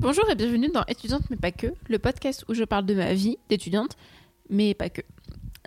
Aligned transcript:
Bonjour 0.00 0.28
et 0.30 0.34
bienvenue 0.34 0.70
dans 0.70 0.82
Étudiante 0.86 1.28
mais 1.28 1.36
pas 1.36 1.52
que, 1.52 1.66
le 1.88 1.98
podcast 1.98 2.46
où 2.48 2.54
je 2.54 2.64
parle 2.64 2.86
de 2.86 2.94
ma 2.94 3.12
vie 3.12 3.36
d'étudiante, 3.50 3.98
mais 4.48 4.72
pas 4.72 4.88
que. 4.88 5.02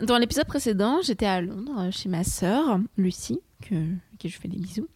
Dans 0.01 0.17
l'épisode 0.17 0.47
précédent, 0.47 1.01
j'étais 1.03 1.27
à 1.27 1.39
Londres 1.39 1.91
chez 1.91 2.09
ma 2.09 2.23
sœur, 2.23 2.79
Lucie, 2.97 3.39
que, 3.61 3.75
à 3.75 4.17
qui 4.17 4.29
je 4.29 4.39
fais 4.39 4.47
des 4.47 4.57
bisous. 4.57 4.87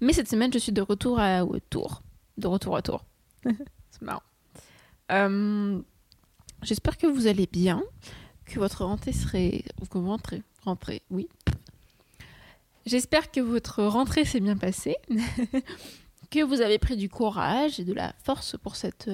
Mais 0.00 0.12
cette 0.12 0.28
semaine, 0.28 0.52
je 0.52 0.58
suis 0.58 0.72
de 0.72 0.82
retour 0.82 1.20
à 1.20 1.44
Tours. 1.70 2.02
De 2.36 2.48
retour 2.48 2.76
à 2.76 2.82
Tours. 2.82 3.04
C'est 3.44 4.02
marrant. 4.02 4.22
Euh, 5.12 5.80
J'espère 6.62 6.96
que 6.98 7.06
vous 7.06 7.28
allez 7.28 7.46
bien, 7.46 7.84
que 8.44 8.58
votre 8.58 8.84
rentrée 8.84 9.12
serait... 9.12 9.62
Que 9.88 9.98
vous 9.98 10.08
rentrez, 10.08 10.42
rentrez, 10.64 11.02
oui. 11.10 11.28
J'espère 12.86 13.30
que 13.30 13.40
votre 13.40 13.84
rentrée 13.84 14.24
s'est 14.24 14.40
bien 14.40 14.56
passée, 14.56 14.96
que 16.30 16.42
vous 16.42 16.60
avez 16.60 16.78
pris 16.78 16.96
du 16.96 17.08
courage 17.08 17.80
et 17.80 17.84
de 17.84 17.92
la 17.92 18.12
force 18.22 18.56
pour 18.62 18.76
cette 18.76 19.10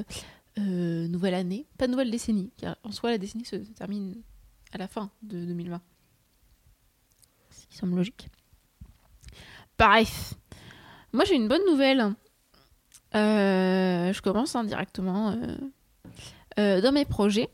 euh, 0.59 1.09
nouvelle 1.09 1.35
année. 1.35 1.67
Pas 1.79 1.87
nouvelle 1.87 2.11
décennie, 2.11 2.53
car 2.57 2.77
en 2.83 2.93
soi, 2.93 3.11
la 3.11 3.19
décennie 3.19 3.45
se 3.45 3.57
termine 3.57 4.23
à 4.73 4.79
la 4.79 4.89
fin 4.89 5.11
de 5.23 5.45
2020. 5.45 5.81
Ce 7.51 7.67
qui 7.67 7.77
semble 7.77 7.97
logique. 7.97 8.29
Bref, 9.79 10.35
moi 11.13 11.25
j'ai 11.25 11.35
une 11.35 11.49
bonne 11.49 11.65
nouvelle. 11.67 12.15
Euh, 13.15 14.13
je 14.13 14.23
commence 14.23 14.57
indirectement 14.57 15.31
hein, 15.31 15.59
euh, 16.59 16.81
dans 16.81 16.93
mes 16.93 17.05
projets. 17.05 17.49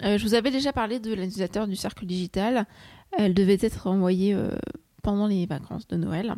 je 0.00 0.22
vous 0.22 0.34
avais 0.34 0.50
déjà 0.50 0.72
parlé 0.72 0.98
de 1.00 1.12
l'utilisateur 1.12 1.66
du 1.66 1.76
cercle 1.76 2.06
digital. 2.06 2.66
Elle 3.18 3.34
devait 3.34 3.58
être 3.60 3.88
envoyée 3.88 4.36
pendant 5.02 5.26
les 5.26 5.46
vacances 5.46 5.88
de 5.88 5.96
Noël. 5.96 6.36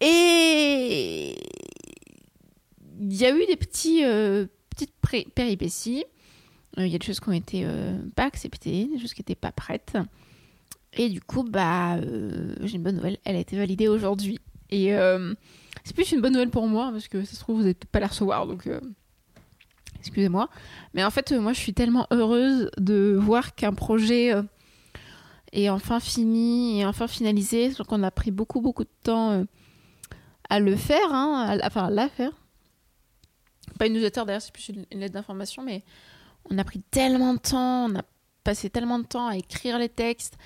Et 0.00 1.36
il 3.00 3.16
y 3.16 3.26
a 3.26 3.34
eu 3.34 3.46
des 3.46 3.56
petits, 3.56 4.04
euh, 4.04 4.46
petites 4.70 4.94
péripéties. 5.34 6.04
Euh, 6.78 6.86
il 6.86 6.92
y 6.92 6.94
a 6.94 6.98
des 6.98 7.06
choses 7.06 7.20
qui 7.20 7.28
ont 7.28 7.32
été 7.32 7.62
euh, 7.64 7.98
pas 8.14 8.24
acceptées, 8.24 8.88
des 8.92 8.98
choses 8.98 9.14
qui 9.14 9.20
n'étaient 9.20 9.34
pas 9.34 9.52
prêtes. 9.52 9.98
Et 10.92 11.08
du 11.08 11.20
coup, 11.20 11.44
bah, 11.44 12.00
j'ai 12.62 12.76
une 12.76 12.82
bonne 12.82 12.96
nouvelle. 12.96 13.18
Elle 13.24 13.36
a 13.36 13.40
été 13.40 13.56
validée 13.56 13.88
aujourd'hui. 13.88 14.40
Et 14.70 14.90
c'est 15.84 15.94
plus 15.94 16.10
une 16.12 16.20
bonne 16.20 16.32
nouvelle 16.32 16.50
pour 16.50 16.66
moi, 16.66 16.90
parce 16.90 17.06
que 17.06 17.24
ça 17.24 17.34
se 17.34 17.40
trouve, 17.40 17.58
vous 17.58 17.62
n'avez 17.62 17.74
pas 17.74 18.00
la 18.00 18.08
recevoir. 18.08 18.48
Donc, 18.48 18.68
excusez-moi. 20.00 20.48
Mais 20.94 21.04
en 21.04 21.10
fait, 21.10 21.30
moi, 21.30 21.52
je 21.52 21.60
suis 21.60 21.74
tellement 21.74 22.08
heureuse 22.10 22.70
de 22.76 23.16
voir 23.16 23.54
qu'un 23.54 23.72
projet 23.72 24.32
et 25.52 25.70
enfin 25.70 26.00
fini 26.00 26.80
et 26.80 26.86
enfin 26.86 27.06
finalisé. 27.06 27.70
Donc 27.70 27.92
on 27.92 28.02
a 28.02 28.10
pris 28.10 28.32
beaucoup 28.32 28.60
beaucoup 28.60 28.84
de 28.84 28.90
temps 29.04 29.44
à 30.50 30.58
le 30.58 30.76
faire, 30.76 31.14
hein, 31.14 31.58
enfin 31.64 31.86
à 31.86 31.90
la 31.90 32.08
faire. 32.08 32.32
Pas 33.78 33.86
une 33.86 33.94
newsletter 33.94 34.24
d'ailleurs, 34.26 34.42
c'est 34.42 34.52
plus 34.52 34.68
une, 34.68 35.00
lettre 35.00 35.14
d'information, 35.14 35.62
mais 35.62 35.84
on 36.50 36.58
a 36.58 36.64
pris 36.64 36.80
tellement 36.90 37.34
de 37.34 37.38
temps, 37.38 37.86
on 37.88 37.96
a 37.96 38.02
passé 38.44 38.68
tellement 38.68 38.98
de 38.98 39.06
temps 39.06 39.28
à 39.28 39.36
écrire 39.36 39.78
les 39.78 39.88
textes, 39.88 40.36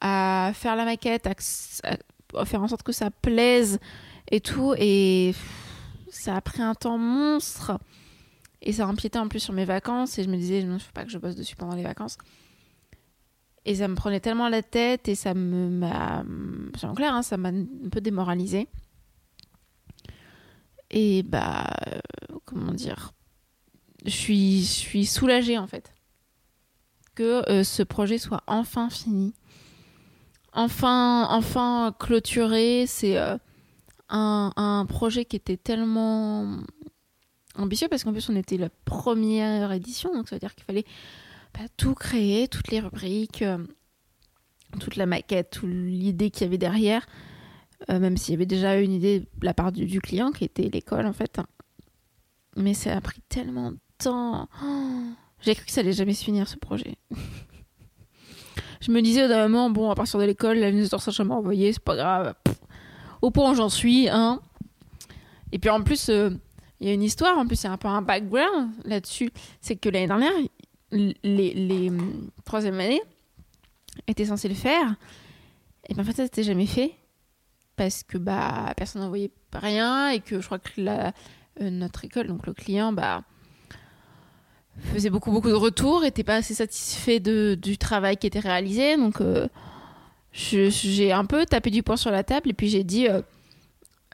à 0.00 0.52
faire 0.54 0.76
la 0.76 0.84
maquette, 0.84 1.26
à, 1.26 2.44
faire 2.44 2.62
en 2.62 2.68
sorte 2.68 2.82
que 2.82 2.92
ça 2.92 3.10
plaise 3.10 3.80
et 4.30 4.40
tout, 4.40 4.74
et 4.76 5.34
ça 6.10 6.36
a 6.36 6.40
pris 6.40 6.62
un 6.62 6.74
temps 6.74 6.98
monstre. 6.98 7.78
Et 8.60 8.72
ça 8.72 8.86
empiétait 8.86 9.18
en 9.18 9.28
plus 9.28 9.40
sur 9.40 9.54
mes 9.54 9.64
vacances, 9.64 10.18
et 10.18 10.24
je 10.24 10.28
me 10.28 10.36
disais, 10.36 10.60
il 10.60 10.70
ne 10.70 10.78
faut 10.78 10.92
pas 10.92 11.04
que 11.04 11.10
je 11.10 11.18
bosse 11.18 11.34
dessus 11.34 11.56
pendant 11.56 11.74
les 11.74 11.82
vacances. 11.82 12.18
Et 13.66 13.76
ça 13.76 13.88
me 13.88 13.94
prenait 13.94 14.20
tellement 14.20 14.48
la 14.50 14.62
tête 14.62 15.08
et 15.08 15.14
ça 15.14 15.32
me 15.32 15.70
m'a. 15.70 16.22
Clair, 16.94 17.14
hein, 17.14 17.22
ça 17.22 17.38
m'a 17.38 17.48
un 17.48 17.88
peu 17.90 18.02
démoralisé. 18.02 18.68
Et 20.90 21.22
bah. 21.22 21.70
comment 22.44 22.72
dire 22.72 23.12
Je 24.04 24.10
suis, 24.10 25.06
soulagée 25.06 25.58
en 25.58 25.66
fait. 25.66 25.92
Que 27.14 27.48
euh, 27.50 27.64
ce 27.64 27.82
projet 27.82 28.18
soit 28.18 28.42
enfin 28.46 28.90
fini. 28.90 29.34
Enfin, 30.52 31.26
enfin 31.30 31.94
clôturé. 31.98 32.86
C'est 32.86 33.18
euh, 33.18 33.36
un, 34.08 34.86
projet 34.88 35.24
qui 35.24 35.36
était 35.36 35.56
tellement 35.56 36.58
ambitieux 37.56 37.88
parce 37.88 38.04
qu'en 38.04 38.12
plus 38.12 38.28
on 38.28 38.36
était 38.36 38.56
la 38.56 38.68
première 38.84 39.72
édition, 39.72 40.14
donc 40.14 40.28
ça 40.28 40.36
veut 40.36 40.40
dire 40.40 40.54
qu'il 40.54 40.64
fallait 40.64 40.84
tout 41.76 41.94
créer, 41.94 42.48
toutes 42.48 42.70
les 42.70 42.80
rubriques, 42.80 43.42
euh, 43.42 43.58
toute 44.80 44.96
la 44.96 45.06
maquette, 45.06 45.50
toute 45.50 45.70
l'idée 45.70 46.30
qu'il 46.30 46.42
y 46.42 46.44
avait 46.46 46.58
derrière, 46.58 47.06
euh, 47.90 47.98
même 47.98 48.16
s'il 48.16 48.32
y 48.32 48.36
avait 48.36 48.46
déjà 48.46 48.76
une 48.76 48.92
idée 48.92 49.20
de 49.20 49.26
la 49.42 49.54
part 49.54 49.72
du, 49.72 50.00
client 50.00 50.30
qui 50.32 50.44
était 50.44 50.68
l'école 50.68 51.06
en 51.06 51.12
fait. 51.12 51.40
Mais 52.56 52.74
ça 52.74 52.96
a 52.96 53.00
pris 53.00 53.20
tellement 53.28 53.72
de 53.72 53.78
temps. 53.98 54.48
J'ai 55.40 55.54
cru 55.54 55.66
que 55.66 55.72
ça 55.72 55.80
allait 55.80 55.92
jamais 55.92 56.14
se 56.14 56.24
finir 56.24 56.48
ce 56.48 56.56
projet. 56.56 56.96
je 58.80 58.90
me 58.90 59.02
disais 59.02 59.28
d'un 59.28 59.48
moment, 59.48 59.70
bon, 59.70 59.90
à 59.90 59.94
partir 59.94 60.18
de 60.18 60.24
l'école, 60.24 60.58
la 60.58 60.72
newsletter 60.72 60.98
sera 60.98 61.10
jamais 61.10 61.34
envoyée, 61.34 61.72
c'est 61.72 61.82
pas 61.82 61.96
grave. 61.96 62.34
Au 63.20 63.30
point 63.30 63.50
où 63.50 63.54
j'en 63.54 63.68
suis, 63.68 64.08
hein. 64.08 64.40
Et 65.52 65.58
puis 65.58 65.70
en 65.70 65.82
plus, 65.82 66.08
euh, 66.08 66.30
il 66.80 66.88
y 66.88 66.90
a 66.90 66.94
une 66.94 67.02
histoire, 67.02 67.38
en 67.38 67.46
plus, 67.46 67.62
il 67.62 67.64
y 67.64 67.68
a 67.68 67.72
un 67.72 67.76
peu 67.76 67.88
un 67.88 68.02
background 68.02 68.70
là-dessus. 68.84 69.30
C'est 69.60 69.76
que 69.76 69.88
l'année 69.88 70.06
dernière, 70.06 70.32
les, 70.90 71.88
hum, 71.88 72.30
troisième 72.44 72.78
années 72.80 73.02
étaient 74.06 74.26
censés 74.26 74.48
le 74.48 74.54
faire. 74.54 74.96
Et 75.88 75.94
ben 75.94 76.02
en 76.02 76.04
fait, 76.04 76.12
ça 76.12 76.22
n'était 76.24 76.42
jamais 76.42 76.66
fait. 76.66 76.94
Parce 77.76 78.02
que 78.02 78.18
bah, 78.18 78.72
personne 78.76 79.02
n'envoyait 79.02 79.32
rien 79.52 80.10
et 80.10 80.20
que 80.20 80.40
je 80.40 80.46
crois 80.46 80.58
que 80.58 80.70
la, 80.76 81.12
euh, 81.60 81.70
notre 81.70 82.04
école, 82.04 82.28
donc 82.28 82.46
le 82.46 82.54
client, 82.54 82.92
bah, 82.92 83.22
faisait 84.92 85.10
beaucoup, 85.10 85.32
beaucoup 85.32 85.48
de 85.48 85.54
retours, 85.54 86.02
n'était 86.02 86.24
pas 86.24 86.36
assez 86.36 86.54
satisfait 86.54 87.20
de, 87.20 87.58
du 87.60 87.78
travail 87.78 88.16
qui 88.16 88.26
était 88.26 88.40
réalisé. 88.40 88.96
Donc, 88.96 89.20
euh, 89.20 89.48
j'ai 90.32 91.12
un 91.12 91.24
peu 91.24 91.46
tapé 91.46 91.70
du 91.70 91.82
poing 91.82 91.96
sur 91.96 92.10
la 92.10 92.24
table 92.24 92.50
et 92.50 92.54
puis 92.54 92.68
j'ai 92.68 92.84
dit. 92.84 93.08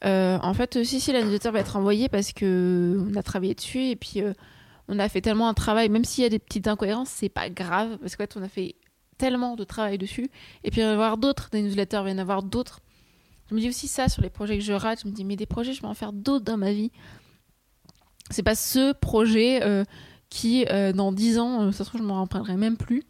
Euh, 0.03 0.39
en 0.43 0.55
fait, 0.55 0.83
si, 0.83 0.99
si, 0.99 1.13
l'annotateur 1.13 1.53
va 1.53 1.61
être 1.61 1.77
envoyé 1.77 2.09
parce 2.09 2.33
que 2.33 3.07
on 3.11 3.15
a 3.17 3.23
travaillé 3.23 3.55
dessus 3.55 3.91
et 3.91 3.97
puis 3.97 4.23
on 4.91 4.99
a 4.99 5.09
fait 5.09 5.21
tellement 5.21 5.49
un 5.49 5.55
travail, 5.55 5.89
même 5.89 6.05
s'il 6.05 6.25
y 6.25 6.27
a 6.27 6.31
des 6.31 6.41
petites 6.41 6.67
incohérences, 6.67 7.11
c'est 7.11 7.29
pas 7.29 7.49
grave, 7.49 7.97
parce 7.99 8.17
qu'en 8.17 8.25
fait, 8.25 8.37
on 8.37 8.43
a 8.43 8.49
fait 8.49 8.75
tellement 9.19 9.55
de 9.55 9.63
travail 9.63 9.99
dessus. 9.99 10.29
Et 10.65 10.71
puis, 10.71 10.81
il 10.81 10.85
va 10.85 10.91
y 10.91 10.93
avoir 10.93 11.17
d'autres, 11.17 11.49
des 11.51 11.63
newsletters, 11.63 11.99
il 11.99 12.05
va 12.05 12.11
y 12.11 12.15
en 12.15 12.19
avoir 12.19 12.43
d'autres. 12.43 12.81
Je 13.51 13.55
me 13.57 13.61
dis 13.61 13.69
aussi 13.69 13.89
ça 13.89 14.09
sur 14.09 14.23
les 14.23 14.31
projets 14.31 14.57
que 14.57 14.65
je 14.65 14.73
rate. 14.73 15.01
Je 15.03 15.09
me 15.09 15.13
dis, 15.13 15.25
mais 15.25 15.35
des 15.35 15.47
projets, 15.47 15.73
je 15.73 15.83
vais 15.83 15.89
en 15.89 15.95
faire 15.95 16.13
d'autres 16.13 16.45
dans 16.45 16.57
ma 16.57 16.73
vie. 16.73 16.93
C'est 18.31 18.45
pas 18.45 18.55
ce 18.55 18.93
projet 18.93 19.61
euh, 19.65 19.85
qui, 20.29 20.65
euh, 20.71 20.93
dans 20.93 21.11
10 21.11 21.39
ans, 21.41 21.63
euh, 21.63 21.73
ça 21.73 21.83
se 21.83 21.89
trouve, 21.89 22.01
je 22.01 22.07
m'en 22.07 22.21
rappellerai 22.21 22.57
même 22.57 22.77
plus. 22.77 23.03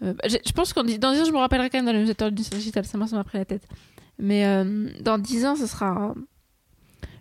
Bah, 0.00 0.14
je 0.26 0.52
pense 0.52 0.72
que 0.72 0.80
dans 0.98 1.12
10 1.12 1.20
ans, 1.20 1.24
je 1.24 1.32
me 1.32 1.38
rappellerai 1.38 1.70
quand 1.70 1.78
même 1.78 1.86
dans 1.86 1.92
le 1.92 2.00
newsletter 2.00 2.30
du 2.30 2.42
digital. 2.42 2.84
Ça 2.84 2.98
m'a 2.98 3.24
pris 3.24 3.38
la 3.38 3.44
tête. 3.44 3.66
Mais 4.18 4.44
dans 5.00 5.18
10 5.18 5.46
ans, 5.46 5.56
ce 5.56 5.66
sera 5.66 6.14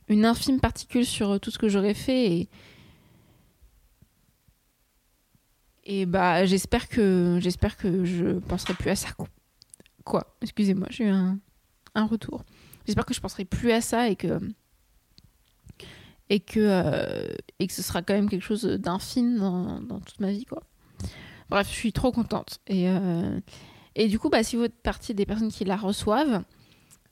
une 0.07 0.25
infime 0.25 0.59
particule 0.59 1.05
sur 1.05 1.39
tout 1.39 1.51
ce 1.51 1.59
que 1.59 1.69
j'aurais 1.69 1.93
fait. 1.93 2.25
Et, 2.31 2.49
Et 5.89 6.05
bah 6.05 6.45
j'espère 6.45 6.89
que 6.89 7.39
j'espère 7.39 7.77
que 7.77 8.03
je 8.03 8.39
penserai 8.39 8.73
plus 8.73 8.91
à 8.91 8.95
ça. 8.95 9.09
Quoi? 10.03 10.35
Excusez-moi, 10.41 10.87
j'ai 10.89 11.05
eu 11.05 11.09
un, 11.09 11.39
un 11.97 12.05
retour. 12.05 12.43
J'espère 12.85 13.05
que 13.05 13.13
je 13.13 13.19
penserai 13.19 13.43
plus 13.43 13.71
à 13.71 13.81
ça 13.81 14.07
et 14.09 14.15
que 14.15 14.39
et 16.29 16.39
que 16.39 16.59
euh, 16.59 17.27
et 17.59 17.67
que 17.67 17.73
ce 17.73 17.81
sera 17.81 18.01
quand 18.01 18.13
même 18.13 18.29
quelque 18.29 18.43
chose 18.43 18.63
d'infime 18.63 19.37
dans, 19.37 19.99
toute 19.99 20.19
ma 20.19 20.31
vie 20.31 20.45
quoi. 20.45 20.63
Bref, 21.49 21.67
je 21.69 21.73
suis 21.75 21.93
trop 21.93 22.11
contente 22.11 22.59
et 22.67 22.89
euh, 22.89 23.39
et 23.95 24.07
du 24.07 24.19
coup 24.19 24.29
bah 24.29 24.43
si 24.43 24.55
vous 24.55 24.63
êtes 24.63 24.81
partie 24.81 25.13
des 25.13 25.25
personnes 25.25 25.51
qui 25.51 25.65
la 25.65 25.75
reçoivent, 25.75 26.43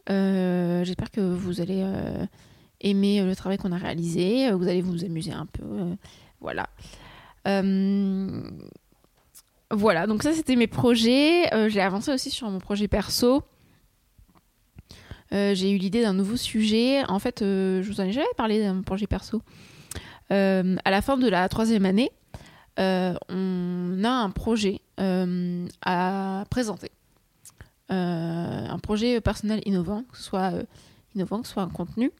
euh, 0.09 0.83
j'espère 0.83 1.11
que 1.11 1.21
vous 1.21 1.61
allez 1.61 1.83
aimer 2.81 3.23
le 3.23 3.35
travail 3.35 3.57
qu'on 3.57 3.71
a 3.71 3.77
réalisé, 3.77 4.51
vous 4.51 4.67
allez 4.67 4.81
vous 4.81 5.03
amuser 5.03 5.31
un 5.31 5.45
peu, 5.45 5.95
voilà. 6.39 6.69
Voilà, 9.71 10.05
donc 10.05 10.21
ça 10.21 10.31
c'était 10.31 10.55
mes 10.55 10.67
projets. 10.67 11.49
J'ai 11.69 11.81
avancé 11.81 12.11
aussi 12.11 12.29
sur 12.29 12.49
mon 12.49 12.59
projet 12.59 12.87
perso. 12.87 13.43
Euh, 15.33 15.55
j'ai 15.55 15.71
eu 15.71 15.77
l'idée 15.77 16.01
d'un 16.01 16.13
nouveau 16.13 16.37
sujet. 16.37 17.03
En 17.07 17.19
fait, 17.19 17.39
je 17.41 17.87
vous 17.87 18.01
en 18.01 18.05
ai 18.05 18.11
jamais 18.11 18.25
parlé 18.37 18.61
d'un 18.61 18.81
projet 18.81 19.07
perso. 19.07 19.41
à 20.29 20.91
la 20.91 21.01
fin 21.01 21.17
de 21.17 21.27
la 21.27 21.47
troisième 21.49 21.85
année, 21.85 22.11
on 22.77 24.03
a 24.03 24.09
un 24.09 24.29
projet 24.31 24.81
à 24.97 26.43
présenter. 26.49 26.91
un 27.89 28.79
projet 28.81 29.21
personnel 29.21 29.61
innovant, 29.65 30.03
que 30.11 30.17
ce 30.17 30.23
soit 30.23 30.53
innovant, 31.15 31.41
que 31.41 31.47
ce 31.47 31.53
soit 31.53 31.63
un 31.63 31.69
contenu. 31.69 32.11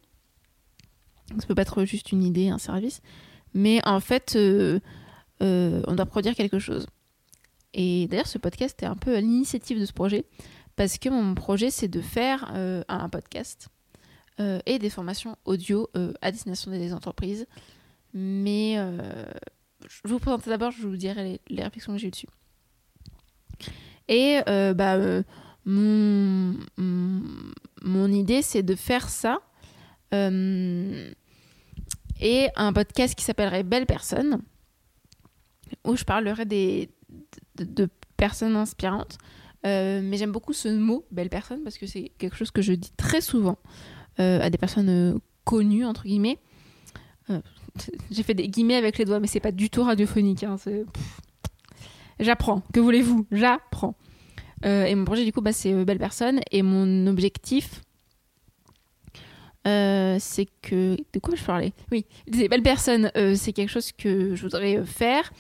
Ça 1.40 1.48
peut 1.48 1.56
pas 1.56 1.63
être 1.63 1.86
juste 1.86 2.12
une 2.12 2.24
idée, 2.24 2.50
un 2.50 2.60
service. 2.60 3.02
Mais 3.54 3.81
en 3.86 4.00
fait, 4.00 4.38
euh, 5.42 5.81
on 5.88 5.96
doit 5.96 6.06
produire 6.06 6.36
quelque 6.36 6.60
chose. 6.60 6.88
Et 7.74 8.07
d'ailleurs, 8.07 8.28
ce 8.28 8.38
podcast 8.38 8.81
est 8.84 8.86
un 8.86 8.96
peu 8.96 9.16
à 9.16 9.22
l'initiative 9.22 9.80
de 9.80 9.86
ce 9.86 9.94
projet, 9.94 10.25
parce 10.75 10.98
que 10.98 11.10
mon 11.10 11.36
projet, 11.36 11.69
c'est 11.69 11.88
de 11.88 12.01
faire 12.01 12.51
euh, 12.56 12.83
un 12.88 13.10
podcast 13.10 13.69
et 14.66 14.80
des 14.80 14.89
formations 14.89 15.38
audio 15.45 15.89
à 16.22 16.30
destination 16.30 16.69
des 16.69 16.94
entreprises. 16.94 17.48
Mais 18.13 18.75
je 18.75 20.10
vous 20.10 20.19
présente 20.19 20.50
d'abord, 20.50 20.72
je 20.72 20.86
vous 20.86 20.98
dirai 20.98 21.39
les, 21.48 21.63
réflexions 21.63 21.94
que 21.94 22.00
j'ai 22.00 22.07
eues 22.07 22.12
dessus. 22.12 22.27
Et 24.10 24.42
bah, 24.45 24.98
mon, 25.63 26.57
mon, 27.81 28.12
idée, 28.12 28.42
c'est 28.42 28.62
de 28.62 28.75
faire 28.75 29.07
ça. 29.07 29.39
et 30.12 30.89
un 32.57 32.74
podcast 32.74 33.16
qui 33.16 33.24
s'appellerait 33.24 33.63
Belle 33.63 33.86
Personne, 33.86 34.42
où 35.86 35.95
je 35.95 36.04
parlerai 36.04 36.44
des, 36.44 36.89
de, 37.57 37.89
personnes 38.18 38.56
inspirantes. 38.56 39.18
Euh, 39.66 40.02
mais 40.04 40.18
j'aime 40.18 40.32
beaucoup 40.32 40.54
ce 40.54 40.68
mot, 40.68 41.06
belle 41.12 41.30
personne, 41.30 41.62
parce 41.64 41.78
que 41.78 41.88
c'est 41.88 42.12
quelque 42.18 42.36
chose 42.36 42.52
que 42.52 42.62
je 42.62 42.74
dis 42.74 42.92
très 42.98 43.22
souvent 43.22 43.58
euh, 44.20 44.40
à 44.42 44.50
des 44.50 44.58
personnes 44.58 44.90
euh, 44.90 45.18
connues, 45.44 45.86
entre 45.86 46.04
guillemets. 46.04 46.40
J'ai 48.12 48.24
fait 48.24 48.36
des 48.36 48.48
guillemets 48.48 48.76
avec 48.76 48.98
les 48.98 49.06
doigts, 49.06 49.20
mais 49.20 49.28
c'est 49.28 49.40
pas 49.40 49.52
du 49.52 49.70
tout 49.70 49.84
radiophonique. 49.84 50.44
Hein, 50.44 50.58
J'apprends. 52.20 52.62
Que 52.74 52.80
voulez-vous? 52.80 53.26
J'apprends. 53.32 53.96
et 54.64 54.94
mon 54.94 55.06
projet, 55.06 55.26
du 55.26 55.34
coup, 55.34 55.42
bah, 55.42 55.52
c'est 55.52 55.74
Belle 55.84 55.98
Personne. 55.98 56.42
Et 56.52 56.62
mon 56.62 57.08
objectif, 57.08 57.82
c'est 59.66 60.48
que. 60.62 60.96
De 61.14 61.20
quoi 61.20 61.36
je 61.36 61.44
parlais? 61.44 61.74
Oui, 61.92 62.06
Belle 62.28 62.62
Personne, 62.62 63.12
c'est 63.36 63.54
quelque 63.54 63.72
chose 63.72 63.92
que 63.92 64.36
je 64.36 64.42
voudrais 64.44 64.86
faire. 64.86 65.32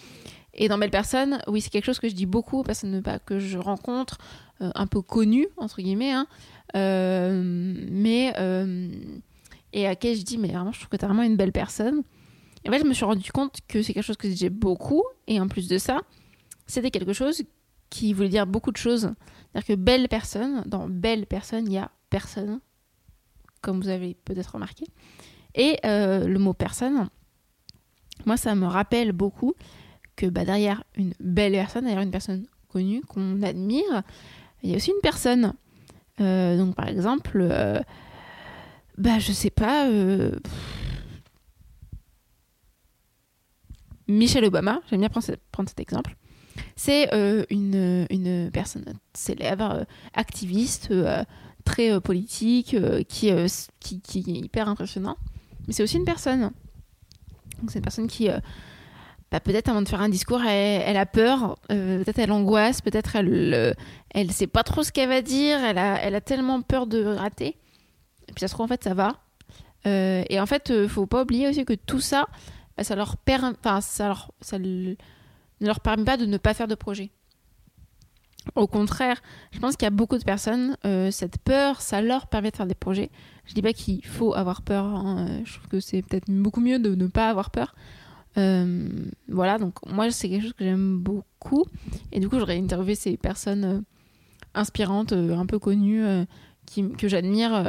Et 0.55 0.67
dans 0.69 0.77
Belle 0.77 0.91
Personne, 0.91 1.39
oui, 1.47 1.61
c'est 1.61 1.69
quelque 1.69 1.85
chose 1.85 1.99
que 1.99 2.09
je 2.09 2.15
dis 2.15 2.25
beaucoup 2.25 2.59
aux 2.59 2.63
personnes 2.63 3.01
que 3.25 3.39
je 3.39 3.57
rencontre, 3.57 4.17
euh, 4.61 4.71
un 4.73 4.87
peu 4.87 5.01
connues, 5.01 5.47
entre 5.57 5.81
guillemets, 5.81 6.11
hein, 6.11 6.27
euh, 6.75 7.75
mais. 7.91 8.33
Euh, 8.37 8.89
et 9.73 9.87
à 9.87 9.95
qui 9.95 10.15
je 10.15 10.23
dis, 10.23 10.37
mais 10.37 10.47
vraiment, 10.47 10.71
je 10.71 10.79
trouve 10.79 10.89
que 10.89 10.95
t'es 10.95 11.05
vraiment 11.05 11.23
une 11.23 11.35
belle 11.35 11.51
personne. 11.51 12.03
Et 12.63 12.69
en 12.69 12.71
fait, 12.71 12.79
je 12.79 12.85
me 12.85 12.93
suis 12.93 13.03
rendu 13.03 13.29
compte 13.33 13.57
que 13.67 13.81
c'est 13.81 13.93
quelque 13.93 14.05
chose 14.05 14.15
que 14.15 14.31
j'ai 14.31 14.49
beaucoup, 14.49 15.03
et 15.27 15.41
en 15.41 15.49
plus 15.49 15.67
de 15.67 15.77
ça, 15.77 15.99
c'était 16.65 16.91
quelque 16.91 17.11
chose 17.11 17.43
qui 17.89 18.13
voulait 18.13 18.29
dire 18.29 18.47
beaucoup 18.47 18.71
de 18.71 18.77
choses. 18.77 19.11
C'est-à-dire 19.51 19.67
que 19.67 19.75
belle 19.75 20.07
personne, 20.07 20.63
dans 20.65 20.87
belle 20.87 21.25
personne, 21.25 21.67
il 21.67 21.73
y 21.73 21.77
a 21.77 21.91
personne, 22.09 22.61
comme 23.59 23.81
vous 23.81 23.89
avez 23.89 24.15
peut-être 24.23 24.53
remarqué. 24.53 24.85
Et 25.55 25.77
le 25.83 26.37
mot 26.37 26.53
personne, 26.53 27.09
moi, 28.25 28.37
ça 28.37 28.55
me 28.55 28.65
rappelle 28.65 29.11
beaucoup 29.11 29.53
que 30.15 30.25
bah, 30.27 30.45
derrière 30.45 30.83
une 30.95 31.13
belle 31.19 31.53
personne, 31.53 31.85
derrière 31.85 32.03
une 32.03 32.11
personne 32.11 32.45
connue 32.69 33.01
qu'on 33.01 33.41
admire, 33.41 34.03
il 34.63 34.71
y 34.71 34.73
a 34.73 34.77
aussi 34.77 34.91
une 34.91 35.01
personne. 35.01 35.53
Euh, 36.21 36.57
donc 36.57 36.75
par 36.75 36.87
exemple, 36.87 37.39
euh, 37.41 37.79
bah 38.97 39.19
je 39.19 39.31
sais 39.31 39.49
pas, 39.49 39.87
euh, 39.87 40.31
Michelle 44.07 44.45
Obama, 44.45 44.81
j'aime 44.89 44.99
bien 44.99 45.09
prendre, 45.09 45.27
prendre, 45.51 45.69
cet 45.69 45.79
exemple. 45.79 46.15
C'est 46.75 47.09
une, 47.49 48.05
une, 48.09 48.49
personne 48.51 48.85
célèbre, 49.13 49.85
activiste, 50.13 50.93
très 51.65 51.99
politique, 51.99 52.75
qui, 53.09 53.31
qui, 53.79 54.01
qui, 54.01 54.19
est 54.19 54.45
hyper 54.45 54.69
impressionnant. 54.69 55.17
Mais 55.67 55.73
c'est 55.73 55.83
aussi 55.83 55.97
une 55.97 56.05
personne. 56.05 56.51
Donc 57.59 57.71
c'est 57.71 57.79
une 57.79 57.83
personne 57.83 58.07
qui 58.07 58.29
bah, 59.31 59.39
peut-être 59.39 59.69
avant 59.69 59.81
de 59.81 59.87
faire 59.87 60.01
un 60.01 60.09
discours, 60.09 60.41
elle, 60.43 60.97
a 60.97 61.05
peur, 61.05 61.57
euh, 61.71 62.03
peut-être 62.03 62.19
elle 62.19 62.31
angoisse, 62.31 62.81
peut-être 62.81 63.15
elle, 63.15 63.53
euh, 63.53 63.73
elle 64.11 64.31
sait 64.31 64.47
pas 64.47 64.63
trop 64.63 64.83
ce 64.83 64.91
qu'elle 64.91 65.09
va 65.09 65.21
dire, 65.21 65.63
elle 65.63 65.77
a, 65.77 66.01
elle 66.01 66.15
a 66.15 66.21
tellement 66.21 66.61
peur 66.61 66.87
de 66.87 67.03
rater. 67.03 67.57
Et 68.27 68.33
puis 68.33 68.39
ça 68.39 68.47
se 68.47 68.53
trouve 68.53 68.65
en 68.65 68.67
fait 68.67 68.83
ça 68.83 68.93
va. 68.93 69.17
Euh, 69.87 70.23
et 70.29 70.39
en 70.39 70.45
fait, 70.45 70.71
il 70.73 70.89
faut 70.89 71.05
pas 71.05 71.23
oublier 71.23 71.47
aussi 71.47 71.65
que 71.65 71.73
tout 71.73 71.99
ça, 71.99 72.27
bah, 72.77 72.83
ça 72.83 72.95
leur 72.95 73.15
enfin 73.27 73.81
ça 73.81 74.07
leur, 74.07 74.31
ça 74.41 74.59
ne 74.59 74.95
leur 75.59 75.79
permet 75.79 76.05
pas 76.05 76.17
de 76.17 76.25
ne 76.25 76.37
pas 76.37 76.53
faire 76.53 76.67
de 76.67 76.75
projet. 76.75 77.11
Au 78.53 78.67
contraire, 78.67 79.21
je 79.51 79.59
pense 79.59 79.75
qu'il 79.75 79.85
y 79.85 79.87
a 79.87 79.91
beaucoup 79.91 80.19
de 80.19 80.23
personnes, 80.23 80.77
cette 81.09 81.39
peur, 81.39 81.81
ça 81.81 81.99
leur 82.01 82.27
permet 82.27 82.51
de 82.51 82.55
faire 82.55 82.67
des 82.67 82.75
projets. 82.75 83.09
Je 83.45 83.55
dis 83.55 83.63
pas 83.63 83.73
qu'il 83.73 84.05
faut 84.05 84.35
avoir 84.35 84.61
peur, 84.61 84.85
hein, 84.85 85.41
je 85.43 85.55
trouve 85.55 85.67
que 85.67 85.79
c'est 85.79 86.03
peut-être 86.03 86.29
beaucoup 86.29 86.61
mieux 86.61 86.77
de 86.77 86.93
ne 86.93 87.07
pas 87.07 87.27
avoir 87.27 87.49
peur. 87.49 87.73
Euh, 88.37 88.89
voilà, 89.27 89.57
donc 89.57 89.85
moi, 89.85 90.11
c'est 90.11 90.29
quelque 90.29 90.43
chose 90.43 90.53
que 90.53 90.63
j'aime 90.63 90.99
beaucoup. 90.99 91.65
Et 92.11 92.19
du 92.19 92.29
coup, 92.29 92.39
j'aurais 92.39 92.57
interviewé 92.57 92.95
ces 92.95 93.17
personnes 93.17 93.65
euh, 93.65 93.81
inspirantes, 94.53 95.13
euh, 95.13 95.35
un 95.35 95.45
peu 95.45 95.59
connues, 95.59 96.03
qui, 96.65 96.89
que 96.91 97.07
j'admire 97.07 97.63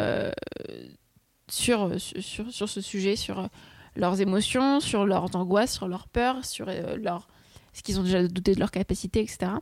sur, 1.49 2.01
sur, 2.01 2.53
sur 2.53 2.69
ce 2.69 2.81
sujet, 2.81 3.17
sur 3.17 3.49
leurs 3.95 4.21
émotions, 4.21 4.81
sur 4.81 5.07
leurs 5.07 5.35
angoisses, 5.37 5.75
sur 5.75 5.89
leurs 5.89 6.09
peurs, 6.09 6.45
sur 6.45 6.67
leur, 6.67 7.29
ce 7.73 7.83
qu'ils 7.83 8.01
ont 8.01 8.03
déjà 8.03 8.27
douté 8.27 8.55
de 8.55 8.61
leur 8.61 8.71
capacité, 8.71 9.21
etc. 9.21 9.53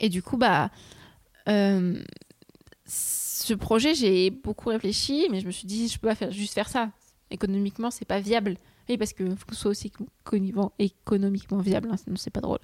Et 0.00 0.08
du 0.08 0.22
coup, 0.22 0.36
bah, 0.36 0.70
ce 1.46 3.54
projet, 3.54 3.94
j'ai 3.94 4.30
beaucoup 4.30 4.70
réfléchi, 4.70 5.28
mais 5.30 5.40
je 5.40 5.46
me 5.46 5.52
suis 5.52 5.66
dit, 5.66 5.88
je 5.88 5.98
peux 5.98 6.08
pas 6.08 6.14
faire, 6.14 6.32
juste 6.32 6.54
faire 6.54 6.68
ça. 6.68 6.90
Économiquement, 7.30 7.92
c'est 7.92 8.04
pas 8.04 8.18
viable. 8.18 8.56
Parce 8.96 9.12
qu'il 9.12 9.36
faut 9.36 9.46
que 9.46 9.54
ce 9.54 9.60
soit 9.60 9.70
aussi 9.70 9.92
économiquement 10.78 11.58
viable, 11.58 11.88
hein, 11.92 11.96
sinon 11.96 12.16
c'est 12.16 12.30
pas 12.30 12.40
drôle. 12.40 12.60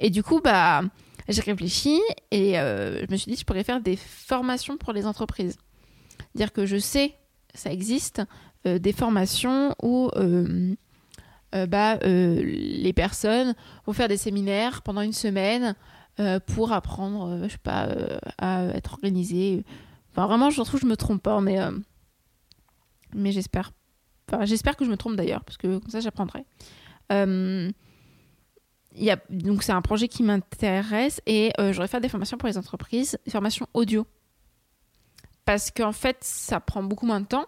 Et 0.00 0.10
du 0.10 0.22
coup, 0.22 0.40
bah, 0.40 0.82
j'ai 1.28 1.42
réfléchi 1.42 2.00
et 2.30 2.58
euh, 2.58 3.04
je 3.04 3.12
me 3.12 3.16
suis 3.16 3.30
dit, 3.30 3.38
je 3.38 3.44
pourrais 3.44 3.64
faire 3.64 3.80
des 3.80 3.96
formations 3.96 4.76
pour 4.76 4.92
les 4.92 5.06
entreprises. 5.06 5.56
Dire 6.34 6.52
que 6.52 6.66
je 6.66 6.78
sais, 6.78 7.14
ça 7.54 7.72
existe, 7.72 8.22
euh, 8.66 8.78
des 8.78 8.92
formations 8.92 9.74
où 9.82 10.10
euh, 10.16 10.74
bah, 11.68 11.96
les 12.02 12.92
personnes 12.92 13.54
vont 13.86 13.92
faire 13.92 14.08
des 14.08 14.16
séminaires 14.16 14.82
pendant 14.82 15.00
une 15.00 15.12
semaine 15.12 15.74
pour 16.46 16.72
apprendre, 16.72 17.44
je 17.44 17.52
sais 17.52 17.58
pas, 17.58 17.88
à 18.38 18.64
être 18.74 18.94
organisé. 18.94 19.64
Enfin, 20.10 20.26
vraiment, 20.26 20.50
je 20.50 20.56
trouve 20.56 20.80
que 20.80 20.86
je 20.86 20.90
me 20.90 20.96
trompe 20.96 21.22
pas, 21.22 21.40
mais, 21.40 21.58
mais 23.14 23.30
j'espère 23.30 23.70
j'espère 24.42 24.76
que 24.76 24.84
je 24.84 24.90
me 24.90 24.96
trompe 24.96 25.16
d'ailleurs, 25.16 25.44
parce 25.44 25.56
que 25.56 25.78
comme 25.78 25.90
ça, 25.90 26.00
j'apprendrai. 26.00 26.44
Euh, 27.12 27.70
donc, 29.30 29.62
c'est 29.62 29.72
un 29.72 29.82
projet 29.82 30.08
qui 30.08 30.22
m'intéresse 30.22 31.20
et 31.26 31.52
euh, 31.60 31.72
j'aurais 31.72 31.88
fait 31.88 32.00
des 32.00 32.08
formations 32.08 32.36
pour 32.36 32.48
les 32.48 32.58
entreprises, 32.58 33.18
des 33.24 33.30
formations 33.30 33.66
audio. 33.74 34.06
Parce 35.44 35.70
qu'en 35.70 35.92
fait, 35.92 36.18
ça 36.20 36.60
prend 36.60 36.82
beaucoup 36.82 37.06
moins 37.06 37.20
de 37.20 37.26
temps, 37.26 37.46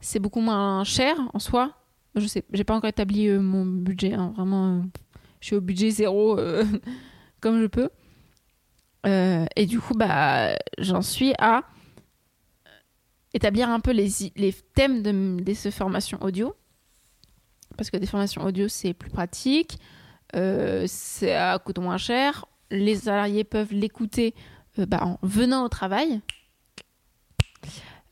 c'est 0.00 0.18
beaucoup 0.18 0.40
moins 0.40 0.84
cher 0.84 1.16
en 1.34 1.38
soi. 1.38 1.72
Je 2.14 2.26
sais, 2.26 2.44
j'ai 2.52 2.64
pas 2.64 2.74
encore 2.74 2.88
établi 2.88 3.28
euh, 3.28 3.40
mon 3.40 3.64
budget, 3.64 4.14
hein, 4.14 4.32
vraiment, 4.34 4.82
je 5.40 5.46
suis 5.46 5.56
au 5.56 5.60
budget 5.60 5.90
zéro 5.90 6.36
comme 7.40 7.60
je 7.60 7.66
peux. 7.66 7.90
et 9.04 9.66
du 9.66 9.78
coup, 9.78 9.94
bah, 9.94 10.56
j'en 10.78 11.02
suis 11.02 11.32
à 11.38 11.64
établir 13.34 13.68
un 13.68 13.80
peu 13.80 13.92
les, 13.92 14.08
les 14.36 14.52
thèmes 14.52 15.02
de, 15.02 15.54
ces 15.54 15.70
formations 15.70 16.18
audio. 16.22 16.54
Parce 17.76 17.90
que 17.90 17.96
des 17.96 18.06
formations 18.06 18.44
audio, 18.44 18.68
c'est 18.68 18.94
plus 18.94 19.10
pratique, 19.10 19.78
euh, 20.34 20.84
ça 20.86 21.58
coûte 21.64 21.78
moins 21.78 21.98
cher, 21.98 22.46
les 22.70 22.96
salariés 22.96 23.44
peuvent 23.44 23.72
l'écouter 23.72 24.34
euh, 24.78 24.86
bah, 24.86 25.00
en 25.02 25.18
venant 25.22 25.64
au 25.64 25.68
travail. 25.68 26.20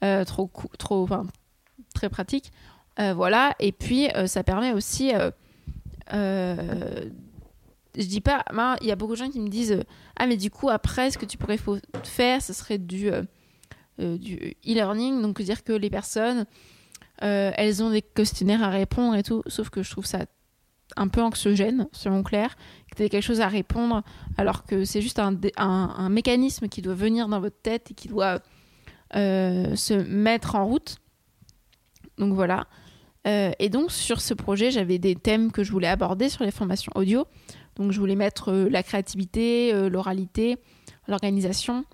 Euh, 0.04 0.24
trop, 0.24 0.50
trop, 0.78 1.02
enfin, 1.02 1.26
très 1.94 2.08
pratique. 2.08 2.52
voilà, 2.98 3.54
et 3.58 3.72
puis 3.72 4.08
ça 4.26 4.44
permet 4.44 4.72
aussi. 4.72 5.12
je 6.10 7.10
dis 7.94 8.20
pas, 8.20 8.44
il 8.82 8.86
y 8.86 8.92
a 8.92 8.96
beaucoup 8.96 9.12
de 9.12 9.18
gens 9.18 9.30
qui 9.30 9.40
me 9.40 9.48
disent 9.48 9.82
Ah, 10.16 10.26
mais 10.26 10.36
du 10.36 10.50
coup, 10.50 10.68
après, 10.68 11.10
ce 11.10 11.18
que 11.18 11.26
tu 11.26 11.38
pourrais 11.38 11.58
faire, 12.04 12.42
ce 12.42 12.52
serait 12.52 12.78
du 12.78 13.10
euh, 13.10 13.22
du 13.98 14.56
e-learning, 14.66 15.22
donc 15.22 15.40
dire 15.40 15.64
que 15.64 15.72
les 15.72 15.90
personnes, 15.90 16.46
euh, 17.22 17.50
elles 17.56 17.82
ont 17.82 17.90
des 17.90 18.02
questionnaires 18.02 18.62
à 18.62 18.68
répondre 18.68 19.16
et 19.16 19.22
tout, 19.22 19.42
sauf 19.46 19.70
que 19.70 19.82
je 19.82 19.90
trouve 19.90 20.06
ça 20.06 20.26
un 20.96 21.08
peu 21.08 21.22
anxiogène, 21.22 21.88
selon 21.92 22.22
Claire, 22.22 22.56
que 22.90 23.02
tu 23.02 23.08
quelque 23.08 23.22
chose 23.22 23.40
à 23.40 23.48
répondre, 23.48 24.02
alors 24.36 24.64
que 24.64 24.84
c'est 24.84 25.02
juste 25.02 25.18
un, 25.18 25.38
un, 25.56 26.08
mécanisme 26.08 26.68
qui 26.68 26.80
doit 26.80 26.94
venir 26.94 27.28
dans 27.28 27.40
votre 27.40 27.60
tête 27.60 27.90
et 27.90 27.94
qui 27.94 28.08
doit 28.08 28.40
euh, 29.14 29.74
se 29.74 29.94
mettre 29.94 30.54
en 30.54 30.66
route. 30.66 30.96
Donc 32.18 32.34
voilà. 32.34 32.66
et 33.24 33.68
donc 33.68 33.90
sur 33.90 34.20
ce 34.20 34.32
projet, 34.32 34.70
j'avais 34.70 34.98
des 34.98 35.16
thèmes 35.16 35.50
que 35.50 35.64
je 35.64 35.72
voulais 35.72 35.88
aborder 35.88 36.28
sur 36.28 36.44
les 36.44 36.50
formations 36.50 36.92
audio. 36.94 37.26
Donc 37.74 37.92
je 37.92 37.98
voulais 37.98 38.14
mettre 38.14 38.52
la 38.52 38.82
créativité, 38.82 39.72
l'oralité, 39.90 40.56
l'organisation, 41.08 41.84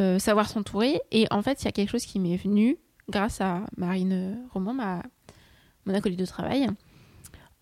euh, 0.00 0.18
savoir 0.18 0.48
s'entourer. 0.48 1.00
Et 1.10 1.26
en 1.30 1.42
fait, 1.42 1.62
il 1.62 1.64
y 1.66 1.68
a 1.68 1.72
quelque 1.72 1.90
chose 1.90 2.06
qui 2.06 2.18
m'est 2.18 2.36
venu 2.36 2.78
grâce 3.08 3.40
à 3.40 3.64
Marine 3.76 4.38
Roman, 4.52 4.72
ma, 4.72 5.02
mon 5.86 5.94
acolyte 5.94 6.18
de 6.18 6.26
travail. 6.26 6.68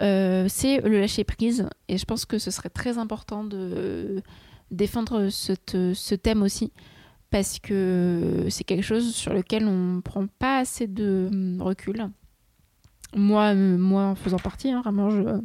Euh, 0.03 0.47
c'est 0.49 0.81
le 0.81 1.01
lâcher 1.01 1.25
prise. 1.25 1.69
Et 1.89 1.99
je 1.99 2.05
pense 2.05 2.25
que 2.25 2.39
ce 2.39 2.51
serait 2.51 2.69
très 2.69 2.99
important 2.99 3.45
de 3.45 4.23
défendre 4.71 5.29
ce 5.31 6.15
thème 6.15 6.43
aussi. 6.43 6.73
parce 7.31 7.59
que 7.59 8.47
c'est 8.49 8.65
quelque 8.65 8.83
chose 8.85 9.15
sur 9.15 9.35
lequel 9.35 9.67
on 9.67 9.97
ne 9.97 10.01
prend 10.01 10.27
pas 10.27 10.59
assez 10.59 10.87
de 10.87 11.29
recul. 11.61 12.09
Moi, 13.15 13.55
euh, 13.55 13.79
moi 13.79 14.05
en 14.05 14.15
faisant 14.15 14.39
partie, 14.39 14.71
hein, 14.71 14.81
vraiment, 14.83 15.11
je 15.11 15.41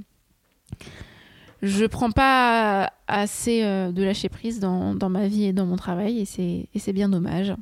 je 1.63 1.86
prends 1.86 2.12
pas 2.12 2.91
assez 3.08 3.63
euh, 3.63 3.93
de 3.93 4.03
lâcher 4.03 4.27
prise 4.27 4.60
dans, 4.60 4.93
dans, 4.93 5.10
ma 5.10 5.27
vie 5.27 5.46
et 5.46 5.53
dans 5.53 5.65
mon 5.65 5.77
travail 5.77 6.20
et 6.20 6.25
c'est 6.25 6.93
bien 6.93 7.08
dommage. 7.08 7.53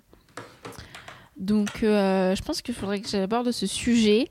Donc 1.37 1.83
euh, 1.83 2.35
je 2.35 2.41
pense 2.41 2.63
qu'il 2.63 2.73
faudrait 2.73 2.99
que 2.99 3.07
j'aborde 3.07 3.51
ce 3.51 3.67
sujet. 3.67 4.27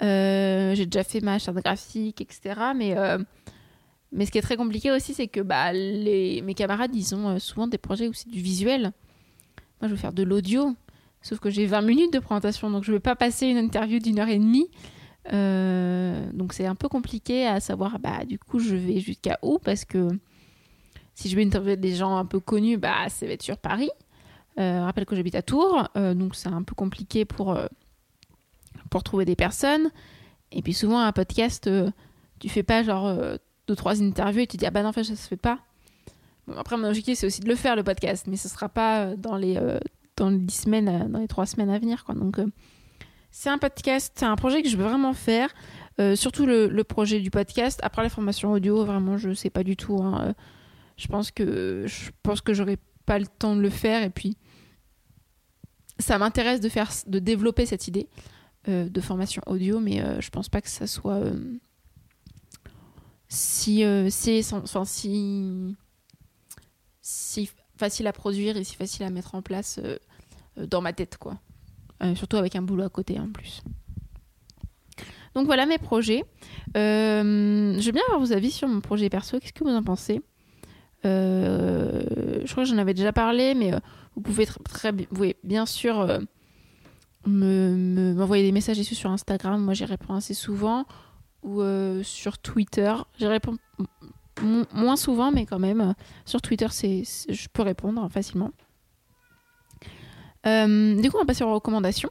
J'ai 0.00 0.86
déjà 0.86 1.04
fait 1.04 1.20
ma 1.20 1.38
charte 1.38 1.58
graphique, 1.58 2.20
etc. 2.20 2.60
Mais, 2.74 2.96
mais 4.10 4.26
ce 4.26 4.32
qui 4.32 4.38
est 4.38 4.42
très 4.42 4.56
compliqué 4.56 4.90
aussi, 4.90 5.14
c'est 5.14 5.28
que 5.28 5.40
bah, 5.40 5.72
les, 5.72 6.42
mes 6.42 6.54
camarades, 6.54 6.94
ils 6.94 7.14
ont 7.14 7.38
souvent 7.38 7.68
des 7.68 7.78
projets 7.78 8.08
où 8.08 8.12
c'est 8.12 8.28
du 8.28 8.40
visuel. 8.40 8.92
Moi, 9.80 9.88
je 9.88 9.94
veux 9.94 9.96
faire 9.96 10.12
de 10.12 10.24
l'audio. 10.24 10.74
Sauf 11.22 11.38
que 11.38 11.50
j'ai 11.50 11.66
20 11.66 11.82
minutes 11.82 12.12
de 12.12 12.18
présentation, 12.18 12.68
donc 12.68 12.82
je 12.82 12.90
ne 12.90 12.96
vais 12.96 13.00
pas 13.00 13.14
passer 13.14 13.46
une 13.46 13.56
interview 13.56 14.00
d'une 14.00 14.18
heure 14.18 14.28
et 14.28 14.38
demie. 14.38 14.68
Euh, 15.32 16.32
donc 16.32 16.52
c'est 16.52 16.66
un 16.66 16.74
peu 16.74 16.88
compliqué 16.88 17.46
à 17.46 17.60
savoir, 17.60 17.98
bah, 17.98 18.24
du 18.24 18.38
coup, 18.38 18.58
je 18.58 18.74
vais 18.74 18.98
jusqu'à 18.98 19.38
où 19.42 19.58
Parce 19.58 19.84
que 19.84 20.08
si 21.14 21.28
je 21.28 21.36
vais 21.36 21.44
interviewer 21.44 21.76
des 21.76 21.94
gens 21.94 22.16
un 22.16 22.24
peu 22.24 22.40
connus, 22.40 22.78
bah, 22.78 23.08
ça 23.08 23.26
va 23.26 23.32
être 23.32 23.42
sur 23.42 23.58
Paris. 23.58 23.90
Euh, 24.58 24.84
rappelle 24.84 25.06
que 25.06 25.16
j'habite 25.16 25.34
à 25.34 25.42
Tours, 25.42 25.88
euh, 25.96 26.14
donc 26.14 26.34
c'est 26.34 26.48
un 26.48 26.62
peu 26.62 26.74
compliqué 26.74 27.24
pour, 27.24 27.52
euh, 27.52 27.66
pour 28.90 29.02
trouver 29.02 29.24
des 29.24 29.36
personnes. 29.36 29.90
Et 30.50 30.62
puis 30.62 30.74
souvent, 30.74 31.00
un 31.00 31.12
podcast, 31.12 31.70
tu 32.38 32.48
fais 32.48 32.62
pas 32.62 32.82
genre 32.82 33.16
deux, 33.66 33.76
trois 33.76 34.02
interviews 34.02 34.42
et 34.42 34.46
tu 34.46 34.58
dis, 34.58 34.66
ah 34.66 34.70
bah 34.70 34.82
non, 34.82 34.90
en 34.90 34.92
fait, 34.92 35.04
ça 35.04 35.16
se 35.16 35.28
fait 35.28 35.36
pas 35.36 35.58
après, 36.56 36.76
mon 36.76 36.88
objectif, 36.88 37.16
c'est 37.16 37.26
aussi 37.26 37.40
de 37.40 37.48
le 37.48 37.54
faire, 37.54 37.76
le 37.76 37.84
podcast, 37.84 38.26
mais 38.26 38.36
ce 38.36 38.48
sera 38.48 38.68
pas 38.68 39.14
dans 39.14 39.36
les, 39.36 39.54
dans 40.16 40.28
les 40.28 40.38
10 40.38 40.54
semaines, 40.54 41.08
dans 41.08 41.20
les 41.20 41.28
3 41.28 41.46
semaines 41.46 41.70
à 41.70 41.78
venir. 41.78 42.04
Quoi. 42.04 42.16
C'est 43.32 43.48
un 43.48 43.58
podcast, 43.58 44.12
c'est 44.14 44.24
un 44.24 44.36
projet 44.36 44.62
que 44.62 44.68
je 44.68 44.76
veux 44.76 44.84
vraiment 44.84 45.12
faire. 45.12 45.52
surtout 46.14 46.46
le, 46.46 46.82
projet 46.82 47.20
du 47.20 47.30
podcast. 47.30 47.80
Après 47.82 48.02
la 48.02 48.08
formation 48.08 48.52
audio, 48.52 48.84
vraiment, 48.84 49.16
je 49.16 49.34
sais 49.34 49.50
pas 49.50 49.64
du 49.64 49.76
tout. 49.76 50.00
Hein. 50.00 50.34
Je 50.96 51.08
pense 51.08 51.30
que 51.32 51.84
je 51.86 52.10
pense 52.22 52.40
que 52.40 52.54
j'aurai 52.54 52.78
pas 53.06 53.18
le 53.18 53.26
temps 53.26 53.56
de 53.56 53.60
le 53.60 53.70
faire. 53.70 54.02
Et 54.04 54.10
puis, 54.10 54.36
ça 55.98 56.18
m'intéresse 56.18 56.60
de 56.60 56.68
faire, 56.68 56.90
de 57.06 57.18
développer 57.18 57.66
cette 57.66 57.88
idée 57.88 58.08
de 58.68 59.00
formation 59.00 59.42
audio, 59.46 59.80
mais 59.80 60.02
je 60.20 60.30
pense 60.30 60.48
pas 60.48 60.60
que 60.60 60.68
ça 60.68 60.86
soit 60.86 61.24
si, 63.28 63.82
si, 64.10 64.44
si 67.02 67.50
facile 67.76 68.06
à 68.06 68.12
produire 68.12 68.56
et 68.56 68.64
si 68.64 68.76
facile 68.76 69.04
à 69.04 69.10
mettre 69.10 69.34
en 69.34 69.42
place 69.42 69.78
euh, 69.82 69.98
euh, 70.58 70.66
dans 70.66 70.80
ma 70.80 70.92
tête, 70.92 71.18
quoi. 71.18 71.38
Euh, 72.02 72.14
surtout 72.14 72.36
avec 72.36 72.56
un 72.56 72.62
boulot 72.62 72.84
à 72.84 72.88
côté 72.88 73.18
en 73.18 73.28
plus. 73.28 73.62
Donc 75.34 75.46
voilà 75.46 75.66
mes 75.66 75.78
projets. 75.78 76.24
je 76.74 77.84
veux 77.84 77.92
bien 77.92 78.02
avoir 78.08 78.20
vos 78.20 78.32
avis 78.32 78.50
sur 78.50 78.68
mon 78.68 78.80
projet 78.80 79.08
perso. 79.08 79.38
Qu'est-ce 79.38 79.52
que 79.52 79.64
vous 79.64 79.70
en 79.70 79.82
pensez? 79.82 80.20
Je 81.04 82.50
crois 82.50 82.64
que 82.64 82.68
j'en 82.68 82.78
avais 82.78 82.92
déjà 82.94 83.12
parlé, 83.12 83.54
mais 83.54 83.72
vous 84.14 84.20
pouvez 84.20 84.46
très, 84.46 84.92
bien 85.42 85.64
sûr 85.64 86.20
m'envoyer 87.24 88.42
des 88.42 88.52
messages 88.52 88.76
dessus 88.76 88.94
sur 88.94 89.10
Instagram. 89.10 89.62
Moi, 89.62 89.72
j'y 89.72 89.86
réponds 89.86 90.14
assez 90.14 90.34
souvent. 90.34 90.84
Ou 91.42 91.62
sur 92.02 92.36
Twitter. 92.36 92.94
J'y 93.18 93.26
réponds 93.26 93.56
moins 94.40 94.96
souvent, 94.96 95.30
mais 95.32 95.46
quand 95.46 95.58
même. 95.58 95.80
Euh, 95.80 95.92
sur 96.24 96.40
Twitter, 96.40 96.66
je 96.70 97.48
peux 97.52 97.62
répondre 97.62 98.08
facilement. 98.10 98.50
Euh, 100.46 101.00
du 101.00 101.10
coup, 101.10 101.16
on 101.16 101.20
va 101.20 101.26
passer 101.26 101.44
aux 101.44 101.52
recommandations. 101.52 102.10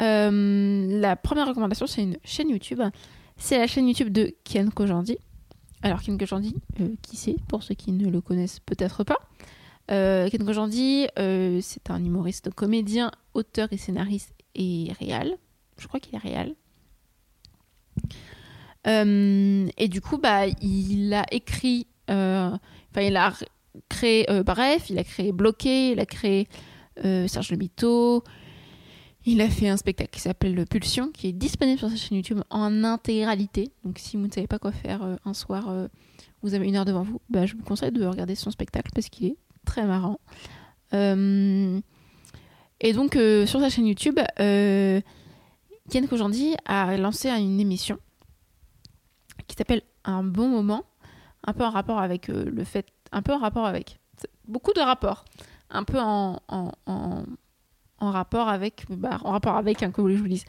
Euh, 0.00 1.00
la 1.00 1.16
première 1.16 1.46
recommandation, 1.46 1.86
c'est 1.86 2.02
une 2.02 2.18
chaîne 2.24 2.50
YouTube. 2.50 2.82
C'est 3.36 3.58
la 3.58 3.66
chaîne 3.66 3.88
YouTube 3.88 4.10
de 4.10 4.34
Ken 4.44 4.70
Kojandi. 4.70 5.18
Alors, 5.82 6.02
Ken 6.02 6.18
Kojandi, 6.18 6.56
qui 7.02 7.16
c'est 7.16 7.36
Pour 7.48 7.62
ceux 7.62 7.74
qui 7.74 7.92
ne 7.92 8.08
le 8.10 8.20
connaissent 8.20 8.60
peut-être 8.60 9.04
pas? 9.04 9.18
Ken 9.88 10.44
Kojandi, 10.44 11.06
c'est 11.16 11.90
un 11.90 12.04
humoriste, 12.04 12.50
comédien, 12.50 13.10
auteur 13.34 13.68
et 13.72 13.76
scénariste 13.76 14.34
et 14.54 14.92
réal. 14.98 15.36
Je 15.78 15.86
crois 15.86 16.00
qu'il 16.00 16.14
est 16.16 16.18
réal. 16.18 16.54
Euh, 18.86 19.68
et 19.76 19.88
du 19.88 20.00
coup, 20.00 20.18
bah, 20.18 20.46
il 20.60 21.12
a 21.14 21.24
écrit, 21.30 21.86
euh, 22.10 22.50
enfin, 22.90 23.02
il 23.02 23.16
a 23.16 23.32
créé, 23.88 24.30
euh, 24.30 24.42
bref, 24.42 24.90
il 24.90 24.98
a 24.98 25.04
créé 25.04 25.32
Bloqué, 25.32 25.92
il 25.92 26.00
a 26.00 26.06
créé 26.06 26.48
Serge 27.02 27.50
Le 27.50 27.58
il 29.26 29.40
a 29.40 29.50
fait 29.50 29.68
un 29.68 29.76
spectacle 29.76 30.10
qui 30.10 30.20
s'appelle 30.20 30.64
Pulsion, 30.66 31.10
qui 31.12 31.28
est 31.28 31.32
disponible 31.32 31.78
sur 31.78 31.90
sa 31.90 31.96
chaîne 31.96 32.16
YouTube 32.16 32.40
en 32.50 32.82
intégralité. 32.84 33.72
Donc, 33.84 33.98
si 33.98 34.16
vous 34.16 34.26
ne 34.26 34.32
savez 34.32 34.46
pas 34.46 34.58
quoi 34.58 34.72
faire 34.72 35.18
un 35.24 35.34
soir, 35.34 35.88
vous 36.40 36.54
avez 36.54 36.66
une 36.66 36.76
heure 36.76 36.86
devant 36.86 37.02
vous, 37.02 37.20
bah, 37.28 37.44
je 37.44 37.54
vous 37.54 37.62
conseille 37.62 37.92
de 37.92 38.06
regarder 38.06 38.34
son 38.34 38.50
spectacle 38.50 38.90
parce 38.94 39.08
qu'il 39.10 39.26
est 39.26 39.36
très 39.66 39.84
marrant. 39.84 40.18
et 40.92 41.82
donc, 42.94 43.18
sur 43.46 43.60
sa 43.60 43.68
chaîne 43.68 43.86
YouTube, 43.86 44.18
Ken 44.38 46.06
Kojandi 46.08 46.54
a 46.64 46.96
lancé 46.96 47.28
une 47.28 47.60
émission 47.60 47.98
qui 49.46 49.56
s'appelle 49.56 49.82
Un 50.04 50.22
bon 50.22 50.48
moment, 50.48 50.84
un 51.44 51.52
peu 51.52 51.64
en 51.64 51.70
rapport 51.70 51.98
avec 51.98 52.28
euh, 52.28 52.44
le 52.44 52.64
fait, 52.64 52.86
un 53.10 53.22
peu 53.22 53.32
en 53.32 53.38
rapport 53.38 53.66
avec, 53.66 53.98
beaucoup 54.46 54.72
de 54.74 54.80
rapports, 54.80 55.24
un 55.70 55.84
peu 55.84 55.98
en, 55.98 56.40
en, 56.48 56.72
en, 56.86 58.10
rapport 58.10 58.48
avec, 58.48 58.86
bah, 58.88 59.18
en 59.24 59.32
rapport 59.32 59.56
avec, 59.56 59.82
hein, 59.82 59.90
comme 59.90 60.10
je 60.10 60.16
vous 60.16 60.28
dise, 60.28 60.44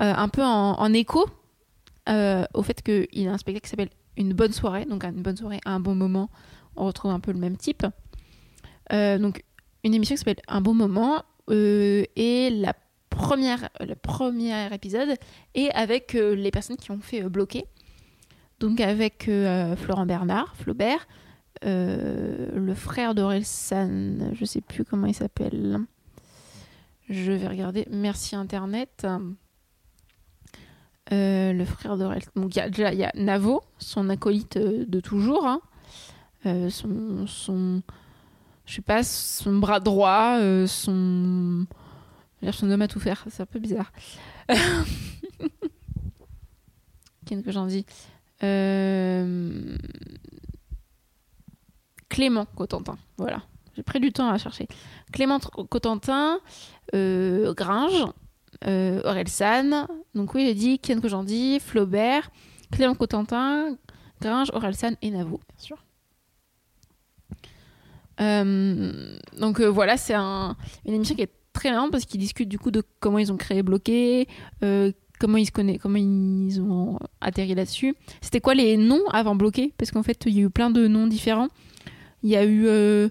euh, 0.00 0.12
un 0.14 0.28
peu 0.28 0.42
en, 0.42 0.92
écho 0.92 1.26
euh, 2.08 2.44
au 2.54 2.62
fait 2.62 2.82
qu'il 2.82 3.28
a 3.28 3.32
un 3.32 3.38
spectacle 3.38 3.64
qui 3.64 3.70
s'appelle 3.70 3.90
Une 4.16 4.32
bonne 4.32 4.52
soirée, 4.52 4.84
donc 4.84 5.04
une 5.04 5.22
bonne 5.22 5.36
soirée, 5.36 5.60
un 5.64 5.80
bon 5.80 5.94
moment, 5.94 6.30
on 6.76 6.86
retrouve 6.86 7.10
un 7.10 7.20
peu 7.20 7.32
le 7.32 7.38
même 7.38 7.56
type. 7.56 7.86
donc 8.90 9.44
une 9.84 9.94
émission 9.94 10.14
qui 10.14 10.20
s'appelle 10.20 10.42
Un 10.48 10.60
bon 10.60 10.74
moment 10.74 11.22
et 11.48 12.50
la 12.50 12.74
première, 13.10 13.68
le 13.80 13.94
premier 13.94 14.72
épisode 14.72 15.16
est 15.54 15.70
avec 15.72 16.14
les 16.14 16.50
personnes 16.50 16.76
qui 16.76 16.90
ont 16.90 17.00
fait 17.00 17.22
bloquer. 17.22 17.66
Donc 18.62 18.80
avec 18.80 19.28
euh, 19.28 19.74
Florent 19.74 20.06
Bernard, 20.06 20.54
Flaubert, 20.54 21.00
euh, 21.00 21.04
le 21.64 22.74
frère 22.74 23.14
d'Orelsan, 23.14 24.34
je 24.34 24.44
sais 24.44 24.60
plus 24.60 24.84
comment 24.84 25.06
il 25.06 25.14
s'appelle. 25.14 25.78
Je 27.08 27.32
vais 27.32 27.46
regarder. 27.46 27.86
Merci 27.90 28.36
Internet. 28.36 29.06
Euh, 31.12 31.52
le 31.52 31.64
frère 31.64 31.96
d'Orelsan. 31.96 32.30
Donc 32.36 32.56
il 32.56 32.62
y 32.78 32.96
y 32.96 33.04
a 33.04 33.12
Navo, 33.14 33.62
son 33.78 34.08
acolyte 34.08 34.58
de 34.58 35.00
toujours. 35.00 35.46
Hein. 35.46 35.60
son, 36.70 37.82
je 38.66 38.74
sais 38.74 38.82
pas, 38.82 39.02
son 39.02 39.58
bras 39.58 39.80
droit, 39.80 40.38
son, 40.66 41.66
son 42.50 42.70
homme 42.70 42.82
à 42.82 42.88
tout 42.88 43.00
faire. 43.00 43.24
C'est 43.28 43.42
un 43.42 43.46
peu 43.46 43.58
bizarre. 43.58 43.92
Qu'est-ce 47.26 47.42
que 47.42 47.52
j'en 47.52 47.66
dis? 47.66 47.86
Euh, 48.42 49.76
Clément 52.12 52.44
Cotentin, 52.44 52.98
voilà. 53.16 53.40
J'ai 53.74 53.82
pris 53.82 53.98
du 53.98 54.12
temps 54.12 54.28
à 54.28 54.36
chercher. 54.36 54.68
Clément 55.14 55.38
Cotentin, 55.38 56.40
euh, 56.94 57.54
Gringe, 57.54 58.04
euh. 58.66 59.00
Donc 60.14 60.34
oui, 60.34 60.44
j'ai 60.44 60.52
dit 60.52 60.78
Ken 60.78 61.00
Kojandi, 61.00 61.58
Flaubert, 61.58 62.30
Clément 62.70 62.94
Cotentin, 62.94 63.78
Gringe, 64.20 64.50
Orelsan 64.52 64.92
et 65.00 65.10
Navo, 65.10 65.40
bien 65.48 65.58
sûr. 65.58 65.82
Euh, 68.20 69.16
donc 69.40 69.62
voilà, 69.62 69.96
c'est 69.96 70.12
un, 70.12 70.54
une 70.84 70.92
émission 70.92 71.14
qui 71.14 71.22
est 71.22 71.32
très 71.54 71.70
marrante 71.70 71.92
parce 71.92 72.04
qu'ils 72.04 72.20
discutent 72.20 72.50
du 72.50 72.58
coup 72.58 72.70
de 72.70 72.82
comment 73.00 73.16
ils 73.16 73.32
ont 73.32 73.38
créé 73.38 73.62
Bloqué, 73.62 74.28
comment 74.60 75.38
ils 75.38 75.46
se 75.46 75.50
connaissent, 75.50 75.80
comment 75.80 75.96
ils 75.96 76.60
ont 76.60 76.98
atterri 77.22 77.54
là-dessus. 77.54 77.94
C'était 78.20 78.42
quoi 78.42 78.52
les 78.52 78.76
noms 78.76 79.08
avant 79.12 79.34
bloqué? 79.34 79.72
Parce 79.78 79.90
qu'en 79.90 80.02
fait, 80.02 80.24
il 80.26 80.34
y 80.34 80.40
a 80.40 80.42
eu 80.42 80.50
plein 80.50 80.68
de 80.68 80.86
noms 80.88 81.06
différents. 81.06 81.48
Il 82.22 82.30
y 82.30 82.36
a 82.36 82.44
eu 82.44 82.66
euh, 82.66 83.08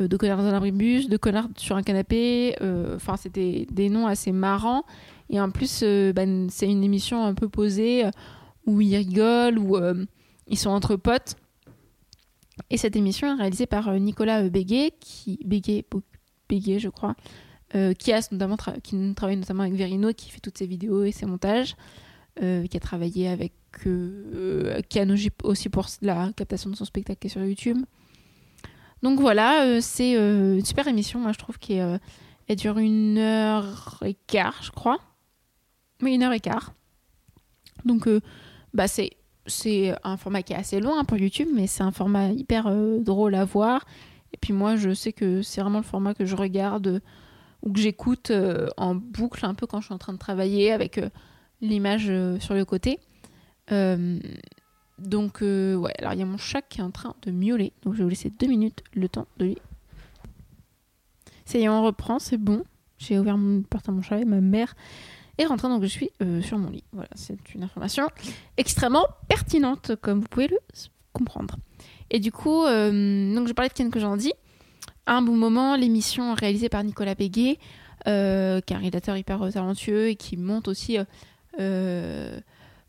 euh 0.00 0.08
de 0.08 0.16
connards 0.16 0.38
dans 0.38 0.46
un 0.46 0.54
abribus, 0.54 1.08
de 1.08 1.16
connards 1.16 1.48
sur 1.56 1.76
un 1.76 1.82
canapé. 1.82 2.56
Euh, 2.60 2.96
enfin, 2.96 3.16
c'était 3.16 3.66
des 3.70 3.88
noms 3.88 4.06
assez 4.06 4.32
marrants. 4.32 4.84
Et 5.30 5.40
en 5.40 5.50
plus, 5.50 5.80
euh, 5.82 6.12
ben, 6.12 6.48
c'est 6.50 6.70
une 6.70 6.84
émission 6.84 7.24
un 7.24 7.34
peu 7.34 7.48
posée 7.48 8.04
où 8.66 8.80
ils 8.80 8.96
rigolent, 8.96 9.58
où 9.58 9.76
ils 10.46 10.58
sont 10.58 10.70
entre 10.70 10.96
potes. 10.96 11.36
Et 12.70 12.76
cette 12.76 12.96
émission 12.96 13.28
est 13.28 13.38
réalisée 13.38 13.66
par 13.66 13.92
Nicolas 13.98 14.48
Béguet, 14.48 14.92
qui 15.00 15.40
Béguet, 15.44 15.84
notamment 18.30 18.56
qui 18.82 19.14
travaille 19.14 19.36
notamment 19.36 19.62
avec 19.62 19.74
Verino, 19.74 20.12
qui 20.12 20.30
fait 20.30 20.40
toutes 20.40 20.58
ses 20.58 20.66
vidéos 20.66 21.02
et 21.02 21.12
ses 21.12 21.26
montages, 21.26 21.74
qui 22.36 22.76
a 22.76 22.80
travaillé 22.80 23.28
avec 23.28 23.52
euh, 23.86 24.80
aussi 25.44 25.68
pour 25.68 25.86
la 26.02 26.32
captation 26.36 26.70
de 26.70 26.76
son 26.76 26.84
spectacle 26.84 27.18
qui 27.20 27.28
sur 27.28 27.44
YouTube. 27.44 27.78
Donc 29.02 29.20
voilà, 29.20 29.80
c'est 29.80 30.12
une 30.12 30.64
super 30.64 30.86
émission, 30.86 31.18
moi 31.18 31.32
je 31.32 31.38
trouve 31.38 31.58
qu'elle 31.58 32.00
elle 32.48 32.56
dure 32.56 32.78
une 32.78 33.18
heure 33.18 33.98
et 34.04 34.14
quart, 34.26 34.62
je 34.62 34.70
crois. 34.70 34.98
Oui, 36.02 36.14
une 36.14 36.22
heure 36.22 36.32
et 36.32 36.40
quart. 36.40 36.72
Donc 37.84 38.08
bah 38.74 38.86
c'est 38.86 39.10
un 40.04 40.16
format 40.16 40.42
qui 40.42 40.52
est 40.52 40.56
assez 40.56 40.78
loin 40.80 41.04
pour 41.04 41.18
YouTube, 41.18 41.48
mais 41.52 41.66
c'est 41.66 41.82
un 41.82 41.90
format 41.90 42.30
hyper 42.30 42.70
drôle 43.00 43.34
à 43.34 43.44
voir. 43.44 43.84
Et 44.32 44.38
puis 44.40 44.52
moi, 44.52 44.76
je 44.76 44.94
sais 44.94 45.12
que 45.12 45.42
c'est 45.42 45.60
vraiment 45.60 45.78
le 45.78 45.84
format 45.84 46.14
que 46.14 46.24
je 46.24 46.36
regarde 46.36 47.02
ou 47.62 47.72
que 47.72 47.80
j'écoute 47.80 48.32
en 48.76 48.94
boucle 48.94 49.44
un 49.44 49.54
peu 49.54 49.66
quand 49.66 49.80
je 49.80 49.86
suis 49.86 49.94
en 49.94 49.98
train 49.98 50.12
de 50.12 50.18
travailler 50.18 50.72
avec 50.72 51.00
l'image 51.60 52.10
sur 52.38 52.54
le 52.54 52.64
côté. 52.64 53.00
Donc, 55.08 55.42
euh, 55.42 55.74
ouais, 55.74 55.92
alors 55.98 56.12
il 56.12 56.20
y 56.20 56.22
a 56.22 56.26
mon 56.26 56.38
chat 56.38 56.62
qui 56.62 56.80
est 56.80 56.82
en 56.82 56.90
train 56.90 57.14
de 57.22 57.30
miauler. 57.30 57.72
Donc, 57.82 57.94
je 57.94 57.98
vais 57.98 58.04
vous 58.04 58.10
laisser 58.10 58.30
deux 58.30 58.46
minutes 58.46 58.82
le 58.94 59.08
temps 59.08 59.26
de 59.38 59.46
lui. 59.46 59.58
Ça 61.44 61.58
y 61.58 61.62
est, 61.62 61.68
on 61.68 61.82
reprend, 61.82 62.18
c'est 62.18 62.38
bon. 62.38 62.64
J'ai 62.98 63.18
ouvert 63.18 63.36
mon 63.36 63.62
porte 63.62 63.88
à 63.88 63.92
mon 63.92 64.02
chat 64.02 64.20
et 64.20 64.24
ma 64.24 64.40
mère 64.40 64.74
est 65.38 65.46
rentrée, 65.46 65.68
donc 65.68 65.82
je 65.82 65.88
suis 65.88 66.10
euh, 66.22 66.40
sur 66.40 66.58
mon 66.58 66.70
lit. 66.70 66.84
Voilà, 66.92 67.08
c'est 67.14 67.54
une 67.54 67.64
information 67.64 68.08
extrêmement 68.56 69.06
pertinente, 69.28 69.92
comme 70.00 70.20
vous 70.20 70.28
pouvez 70.28 70.48
le 70.48 70.58
comprendre. 71.12 71.56
Et 72.10 72.20
du 72.20 72.30
coup, 72.30 72.64
euh, 72.64 73.34
donc 73.34 73.48
je 73.48 73.52
parlais 73.52 73.68
de 73.68 73.74
Ken 73.74 73.90
dis. 74.16 74.32
À 75.04 75.16
un 75.16 75.22
bon 75.22 75.36
moment, 75.36 75.74
l'émission 75.74 76.34
réalisée 76.34 76.68
par 76.68 76.84
Nicolas 76.84 77.16
Béguet, 77.16 77.58
qui 78.04 78.10
est 78.10 78.72
un 78.72 78.78
rédacteur 78.78 79.16
hyper 79.16 79.40
talentueux 79.50 80.08
et 80.08 80.16
qui 80.16 80.36
monte 80.36 80.68
aussi 80.68 80.96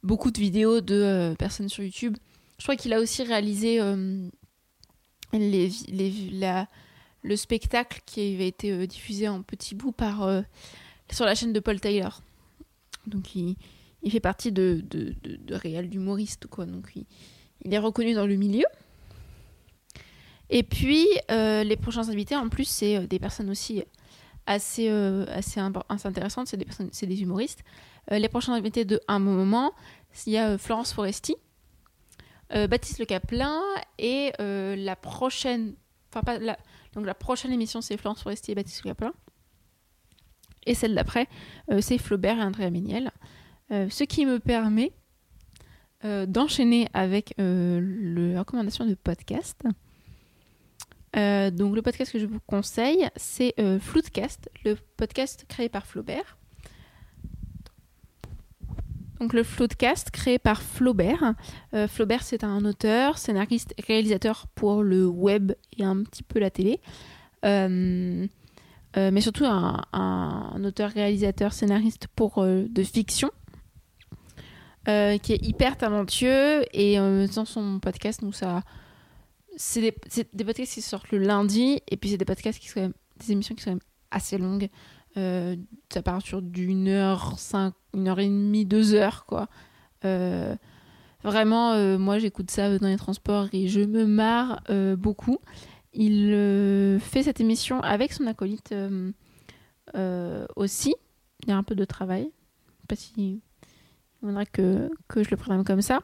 beaucoup 0.04 0.32
de 0.32 0.40
vidéos 0.40 0.82
de 0.82 0.96
euh, 0.96 1.36
personnes 1.36 1.70
sur 1.70 1.84
YouTube. 1.84 2.18
Je 2.58 2.64
crois 2.64 2.76
qu'il 2.76 2.94
a 2.94 3.00
aussi 3.00 3.24
réalisé 3.24 3.80
euh, 3.80 4.28
le 5.32 6.66
spectacle 7.36 8.02
qui 8.06 8.36
avait 8.36 8.48
été 8.48 8.72
euh, 8.72 8.86
diffusé 8.86 9.28
en 9.28 9.42
petit 9.42 9.76
bout 9.76 9.96
sur 11.12 11.26
la 11.26 11.36
chaîne 11.36 11.54
de 11.54 11.60
Paul 11.60 11.80
Taylor. 11.80 12.22
Donc 13.08 13.36
il, 13.36 13.56
fait 14.10 14.20
partie 14.20 14.52
de, 14.52 14.84
de, 14.90 15.16
de, 15.24 15.38
de 15.38 16.48
quoi. 16.48 16.66
Donc 16.66 16.92
il, 16.96 17.06
il, 17.64 17.74
est 17.74 17.80
reconnu 17.80 18.14
dans 18.14 18.28
le 18.28 18.36
milieu. 18.36 18.66
Et 20.50 20.64
puis 20.64 21.08
les 21.30 21.78
prochains 21.82 22.10
invités, 22.10 22.36
en 22.36 22.50
plus, 22.50 22.66
c'est 22.66 23.08
des 23.08 23.20
personnes 23.20 23.50
aussi 23.50 23.84
assez, 24.46 24.90
assez, 24.90 25.60
assez 25.90 26.08
intéressantes, 26.08 26.48
c'est 26.48 27.06
des, 27.08 27.22
humoristes. 27.22 27.64
Euh, 28.12 28.20
les 28.20 28.30
prochains 28.30 28.54
invités 28.54 28.86
de 28.86 29.00
Un 29.08 29.20
moment, 29.20 29.74
il 30.26 30.34
y 30.34 30.38
a 30.38 30.50
euh, 30.50 30.58
Florence 30.58 30.94
Foresti, 30.94 31.36
euh, 32.54 32.68
Baptiste 32.68 33.00
Le 33.00 33.06
Caplin 33.06 33.62
et 33.98 34.32
la 34.40 34.96
prochaine. 34.96 35.76
Enfin, 36.10 36.22
pas 36.22 36.38
la, 36.38 36.58
donc 36.94 37.06
la 37.06 37.16
prochaine 37.16 37.52
émission, 37.52 37.82
c'est 37.82 37.98
Florence 37.98 38.22
Foresti 38.22 38.52
et 38.52 38.56
Baptiste 38.56 38.84
Le 38.84 38.92
Caplin. 38.92 39.14
Et 40.66 40.76
celle 40.76 40.96
d'après, 40.96 41.28
c'est 41.82 41.98
Flaubert 41.98 42.38
et 42.38 42.42
Andrea 42.42 42.70
Méniel. 42.70 43.12
ce 43.70 44.04
qui 44.06 44.26
me 44.26 44.40
permet 44.40 44.94
d'enchaîner 46.04 46.88
avec 46.94 47.34
le 47.38 48.38
recommandation 48.38 48.86
de 48.86 48.94
podcast. 48.94 49.62
Donc 51.14 51.76
le 51.76 51.82
podcast 51.82 52.12
que 52.12 52.20
je 52.20 52.26
vous 52.26 52.40
conseille, 52.48 53.08
c'est 53.16 53.54
Floodcast, 53.80 54.50
le 54.66 54.76
podcast 54.98 55.46
créé 55.48 55.70
par 55.70 55.86
Flaubert. 55.86 56.38
Donc 59.24 59.32
le 59.32 59.44
Floodcast 59.44 60.12
créé 60.12 60.38
par 60.38 60.62
Flaubert. 60.62 61.34
Euh, 61.74 61.88
Flaubert 61.88 62.24
c'est 62.24 62.44
un 62.44 62.66
auteur, 62.66 63.18
scénariste, 63.18 63.74
réalisateur 63.88 64.48
pour 64.54 64.84
le 64.84 65.08
web 65.08 65.54
et 65.78 65.86
un 65.86 66.04
petit 66.04 66.24
peu 66.24 66.40
la 66.40 66.50
télé. 66.50 66.82
Euh, 67.46 68.28
euh, 68.98 69.12
mais 69.12 69.22
surtout 69.22 69.46
un, 69.46 70.64
auteur, 70.66 70.92
réalisateur, 70.92 71.54
scénariste 71.54 72.08
pour 72.18 72.44
de 72.44 72.84
fiction. 72.84 73.32
qui 74.86 75.34
est 75.34 75.46
hyper 75.46 75.78
talentueux 75.78 76.66
et 76.74 76.98
dans 76.98 77.46
son 77.46 77.80
podcast, 77.80 78.24
nous 78.24 78.34
ça, 78.34 78.62
c'est 79.56 79.82
des, 79.82 79.92
podcasts 80.44 80.74
qui 80.74 80.82
sortent 80.82 81.12
le 81.12 81.20
lundi 81.20 81.82
et 81.88 81.98
puis 81.98 82.10
c'est 82.10 82.18
des 82.18 82.26
podcasts 82.26 82.60
qui 82.60 82.70
sont 82.70 82.94
des 83.18 83.32
émissions 83.32 83.56
qui 83.56 83.64
sont 83.64 83.72
quand 83.72 83.76
même 83.76 83.82
assez 84.12 84.38
longues. 84.38 84.70
Euh, 85.18 85.56
ça 85.92 86.02
part 86.02 86.22
sur 86.22 86.42
d'une 86.42 86.88
heure, 86.88 87.38
cinq, 87.38 87.74
une 87.94 88.08
heure 88.08 88.20
et 88.20 88.28
demie, 88.28 88.66
deux 88.66 88.94
heures, 88.94 89.26
quoi. 89.26 89.48
Euh, 90.06 90.56
vraiment, 91.24 91.74
euh, 91.74 91.98
moi, 91.98 92.18
j'écoute 92.20 92.50
ça 92.50 92.78
dans 92.78 92.88
les 92.88 92.98
transports 92.98 93.48
et 93.54 93.68
je 93.68 93.82
me 93.82 94.06
marre 94.06 94.64
beaucoup. 94.98 95.38
Il 95.94 97.00
fait 97.00 97.24
cette 97.24 97.40
émission 97.40 97.80
avec 97.82 98.14
son 98.14 98.26
acolyte 98.26 98.74
aussi. 100.56 100.96
Il 101.44 101.50
y 101.50 101.52
a 101.52 101.58
un 101.58 101.64
peu 101.64 101.76
de 101.76 101.86
travail. 101.86 102.24
Je 102.24 102.82
sais 102.82 102.88
pas 102.88 102.96
si 102.96 103.42
faudrait 104.22 104.46
que, 104.46 104.90
que 105.08 105.24
je 105.24 105.30
le 105.30 105.38
prenne 105.38 105.64
comme 105.64 105.82
ça. 105.82 106.02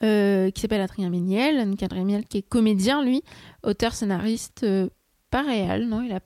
Qui 0.00 0.60
s'appelle 0.60 0.80
Adrien 0.80 1.10
Méniel. 1.10 1.74
Adrien 1.80 2.04
Méniel 2.04 2.24
qui 2.26 2.38
est 2.38 2.42
comédien, 2.42 3.04
lui, 3.04 3.22
auteur, 3.62 3.94
scénariste, 3.94 4.66
pas 5.30 5.42
réel, 5.42 5.88
non, 5.88 6.02
il 6.02 6.12
a 6.12 6.20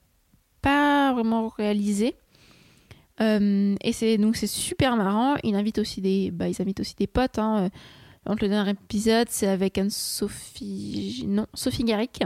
pas 0.62 1.12
vraiment 1.12 1.48
réalisé. 1.48 2.16
Euh, 3.20 3.74
et 3.82 3.92
c'est 3.92 4.16
donc 4.18 4.36
c'est 4.36 4.46
super 4.46 4.96
marrant. 4.96 5.36
Il 5.42 5.54
invite 5.54 5.78
aussi 5.78 6.00
des, 6.00 6.30
bah, 6.30 6.48
ils 6.48 6.60
invitent 6.60 6.80
aussi 6.80 6.94
des 6.96 7.06
potes. 7.06 7.38
Hein. 7.38 7.70
Donc 8.26 8.40
le 8.40 8.48
dernier 8.48 8.70
épisode, 8.70 9.28
c'est 9.30 9.46
avec 9.46 9.78
Anne-Sophie, 9.78 11.24
non, 11.26 11.46
Sophie 11.54 11.84
Garrick, 11.84 12.22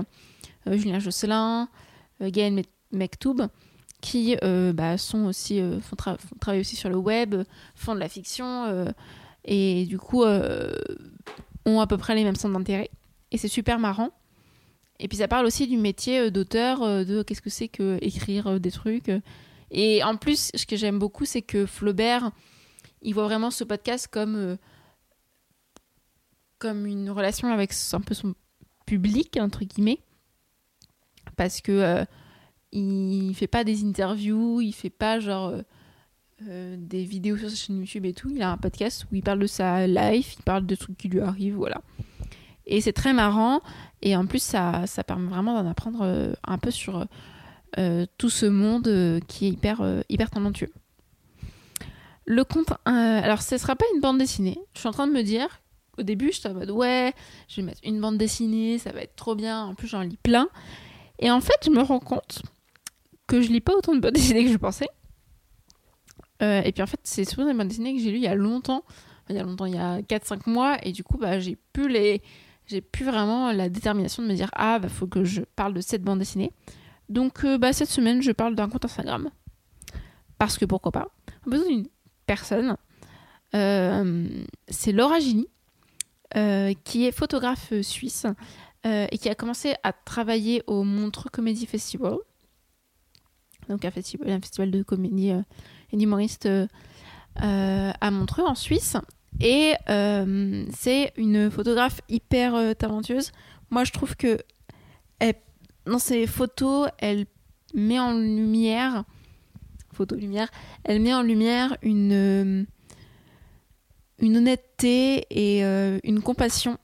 euh, 0.67 0.77
Julien 0.77 0.99
Josselin, 0.99 1.69
euh, 2.21 2.31
Gaël 2.31 2.63
Mektoub, 2.93 3.49
qui 4.01 4.37
bah, 4.75 4.99
sont 4.99 5.25
aussi 5.25 5.63
font, 5.81 5.97
travailler 6.39 6.61
aussi 6.61 6.77
sur 6.77 6.91
le 6.91 6.97
web, 6.97 7.37
font 7.75 7.95
de 7.95 8.01
la 8.01 8.09
fiction 8.09 8.93
et 9.45 9.85
du 9.87 9.99
coup 9.99 10.25
ont 10.25 11.81
à 11.81 11.87
peu 11.87 11.97
près 11.97 12.15
les 12.15 12.25
mêmes 12.25 12.37
centres 12.37 12.55
d'intérêt. 12.55 12.91
Et 13.31 13.39
c'est 13.39 13.49
super 13.49 13.79
marrant. 13.79 14.11
Et 15.01 15.09
puis 15.09 15.19
ça 15.19 15.29
parle 15.29 15.47
aussi 15.47 15.67
du 15.67 15.77
métier 15.77 16.21
euh, 16.21 16.31
d'auteur, 16.31 16.83
euh, 16.83 17.05
de 17.05 17.23
qu'est-ce 17.23 17.43
que 17.43 17.51
c'est 17.51 17.69
que 17.69 17.99
écrire 18.01 18.47
euh, 18.47 18.59
des 18.59 18.71
trucs. 18.71 19.11
Et 19.71 20.05
en 20.05 20.17
plus, 20.17 20.51
ce 20.55 20.67
que 20.67 20.77
j'aime 20.77 20.99
beaucoup, 20.99 21.25
c'est 21.25 21.43
que 21.43 21.67
Flaubert, 21.67 22.31
il 23.03 23.15
voit 23.15 23.25
vraiment 23.25 23.51
ce 23.51 23.65
podcast 23.65 24.07
comme, 24.09 24.57
comme 26.59 26.87
une 26.87 27.11
relation 27.11 27.53
avec 27.53 27.73
un 27.93 28.01
peu 28.01 28.15
son 28.15 28.35
public, 28.87 29.37
entre 29.41 29.65
guillemets. 29.65 29.99
Parce 31.37 31.61
que 31.61 32.05
il 32.71 33.35
fait 33.35 33.49
pas 33.49 33.65
des 33.65 33.83
interviews, 33.85 34.61
il 34.61 34.73
fait 34.73 34.91
pas 34.91 35.19
genre 35.19 35.53
des 36.41 37.05
vidéos 37.05 37.37
sur 37.37 37.49
sa 37.49 37.57
chaîne 37.57 37.79
YouTube 37.79 38.05
et 38.07 38.13
tout. 38.13 38.31
Il 38.35 38.43
a 38.43 38.51
un 38.51 38.57
podcast 38.57 39.07
où 39.11 39.15
il 39.15 39.23
parle 39.23 39.39
de 39.39 39.47
sa 39.47 39.87
life, 39.87 40.35
il 40.39 40.43
parle 40.43 40.67
de 40.67 40.75
trucs 40.75 40.97
qui 40.97 41.09
lui 41.09 41.21
arrivent, 41.21 41.57
voilà. 41.57 41.81
Et 42.67 42.81
c'est 42.81 42.93
très 42.93 43.13
marrant. 43.13 43.61
Et 44.03 44.17
en 44.17 44.27
plus, 44.27 44.43
ça, 44.43 44.87
ça 44.87 45.05
permet 45.05 45.29
vraiment 45.29 45.61
d'en 45.61 45.69
apprendre 45.69 46.01
euh, 46.03 46.33
un 46.45 46.59
peu 46.59 46.71
sur 46.71 47.07
euh, 47.79 48.07
tout 48.19 48.31
ce 48.31 48.47
monde 48.47 48.89
euh, 48.89 49.21
qui 49.29 49.47
est 49.47 49.51
hyper, 49.51 50.03
hyper 50.09 50.31
talentueux. 50.31 50.73
Le 52.27 52.45
compte. 52.45 52.73
alors, 52.87 53.43
ce 53.43 53.55
ne 53.55 53.61
sera 53.61 53.77
pas 53.77 53.85
une 53.95 54.01
bande 54.01 54.19
dessinée. 54.19 54.59
Je 54.75 54.81
suis 54.81 54.89
en 54.89 54.93
train 54.93 55.07
de 55.07 55.13
me 55.13 55.23
dire. 55.23 55.61
Au 55.97 56.03
début, 56.03 56.33
je 56.33 56.41
suis 56.41 56.49
en 56.49 56.55
mode 56.55 56.71
ouais, 56.71 57.13
je 57.47 57.61
vais 57.61 57.67
mettre 57.67 57.81
une 57.85 58.01
bande 58.01 58.19
dessinée, 58.19 58.79
ça 58.79 58.91
va 58.91 59.03
être 59.03 59.15
trop 59.15 59.37
bien. 59.37 59.63
En 59.63 59.75
plus, 59.75 59.87
j'en 59.87 60.01
lis 60.01 60.19
plein. 60.21 60.49
Et 61.21 61.31
en 61.31 61.41
fait, 61.41 61.55
je 61.65 61.71
me 61.71 61.81
rends 61.83 62.01
compte 62.01 62.43
que 63.29 63.41
je 63.41 63.49
lis 63.49 63.61
pas 63.61 63.75
autant 63.77 63.95
de 63.95 64.01
bandes 64.01 64.15
dessinées 64.15 64.45
que 64.45 64.51
je 64.51 64.57
pensais. 64.57 64.89
Et 66.41 66.73
puis 66.73 66.83
en 66.83 66.87
fait, 66.87 67.01
c'est 67.05 67.25
souvent 67.25 67.47
des 67.47 67.55
bandes 67.55 67.69
dessinées 67.69 67.95
que 67.95 68.03
j'ai 68.03 68.11
lues 68.11 68.19
il 68.19 68.25
y 68.25 68.27
a 68.27 68.35
longtemps. 68.35 68.85
il 69.31 69.37
y 69.37 69.39
a 69.39 69.43
longtemps, 69.43 69.67
il 69.67 69.75
y 69.75 69.79
a 69.79 70.01
4-5 70.03 70.49
mois. 70.51 70.77
Et 70.83 70.93
du 70.93 71.03
coup, 71.05 71.17
bah, 71.17 71.39
j'ai 71.41 71.57
pu 71.73 71.89
les, 71.89 72.23
j'ai 72.67 72.81
plus 72.81 73.05
vraiment 73.05 73.53
la 73.53 73.69
détermination 73.69 74.23
de 74.23 74.29
me 74.29 74.35
dire 74.35 74.51
ah 74.55 74.79
bah 74.79 74.89
faut 74.89 75.07
que 75.07 75.25
je 75.25 75.43
parle 75.57 75.75
de 75.75 75.81
cette 75.81 76.03
bande 76.03 76.19
dessinée. 76.19 76.53
Donc 77.09 77.45
euh, 77.45 77.59
bah, 77.59 77.73
cette 77.73 77.91
semaine 77.91 78.23
je 78.23 78.33
parle 78.33 78.55
d'un 78.55 78.69
compte 78.69 78.85
Instagram 78.85 79.31
parce 80.39 80.59
que 80.59 80.65
pourquoi 80.65 80.93
pas? 80.93 81.09
On 81.47 81.49
a 81.49 81.51
besoin 81.51 81.69
d'une 81.69 81.89
personne. 82.27 82.77
Euh, 83.55 84.27
c'est 84.69 84.93
Laura 84.93 85.21
Gini 85.21 85.47
euh, 86.37 86.73
qui 86.85 87.07
est 87.07 87.13
photographe 87.13 87.73
suisse 87.83 88.27
et 88.87 89.17
qui 89.17 89.31
a 89.31 89.35
commencé 89.35 89.75
à 89.83 89.95
travailler 89.95 90.63
au 90.67 90.85
Montreux 90.85 91.31
Comedy 91.33 91.65
Festival. 91.65 92.19
Donc 93.71 93.87
un 93.87 93.91
festival, 93.91 94.29
un 94.29 94.41
festival 94.41 94.71
de 94.71 94.83
comédie 94.83 95.33
et 95.95 95.97
d'humoristes 95.97 96.49
à 97.37 98.11
Montreux 98.11 98.45
en 98.45 98.55
Suisse 98.55 98.97
et 99.41 99.75
euh, 99.89 100.65
c'est 100.73 101.13
une 101.17 101.51
photographe 101.51 102.01
hyper 102.09 102.55
euh, 102.55 102.75
talentueuse. 102.75 103.33
Moi, 103.71 103.85
je 103.85 103.93
trouve 103.93 104.17
que 104.17 104.39
dans 105.87 105.99
ses 105.99 106.27
photos, 106.27 106.89
elle 106.97 107.27
met 107.75 107.99
en 107.99 108.13
lumière, 108.15 109.05
photo 109.93 110.17
lumière, 110.17 110.49
elle 110.83 111.03
met 111.03 111.13
en 111.13 111.21
lumière 111.21 111.77
une, 111.83 112.13
euh, 112.13 112.65
une 114.19 114.37
honnêteté 114.39 115.27
et 115.29 115.63
une 115.63 116.23
compassion 116.23 116.79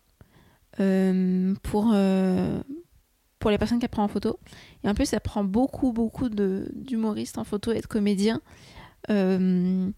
pour, 0.76 1.94
pour 3.38 3.50
les 3.50 3.58
personnes 3.58 3.78
qu'elle 3.78 3.88
prend 3.88 4.04
en 4.04 4.08
photo. 4.08 4.38
Et 4.84 4.88
en 4.88 4.94
plus, 4.94 5.10
elle 5.14 5.20
prend 5.20 5.44
beaucoup, 5.44 5.92
beaucoup 5.92 6.28
d'humoristes 6.28 7.38
en 7.38 7.44
photo 7.44 7.72
et 7.72 7.80
de 7.80 7.86
comédiens. 7.86 8.42
Euh, 9.08 9.90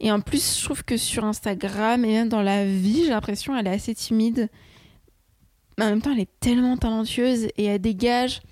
et 0.00 0.12
en 0.12 0.20
plus, 0.20 0.58
je 0.58 0.64
trouve 0.64 0.84
que 0.84 0.96
sur 0.96 1.24
Instagram 1.24 2.04
et 2.04 2.12
même 2.12 2.28
dans 2.28 2.42
la 2.42 2.66
vie, 2.66 3.04
j'ai 3.04 3.10
l'impression 3.10 3.54
qu'elle 3.54 3.66
est 3.66 3.70
assez 3.74 3.94
timide. 3.94 4.50
Mais 5.78 5.84
en 5.84 5.90
même 5.90 6.02
temps, 6.02 6.12
elle 6.12 6.20
est 6.20 6.40
tellement 6.40 6.76
talentueuse 6.76 7.48
et 7.56 7.64
elle 7.64 7.80
dégage. 7.80 8.42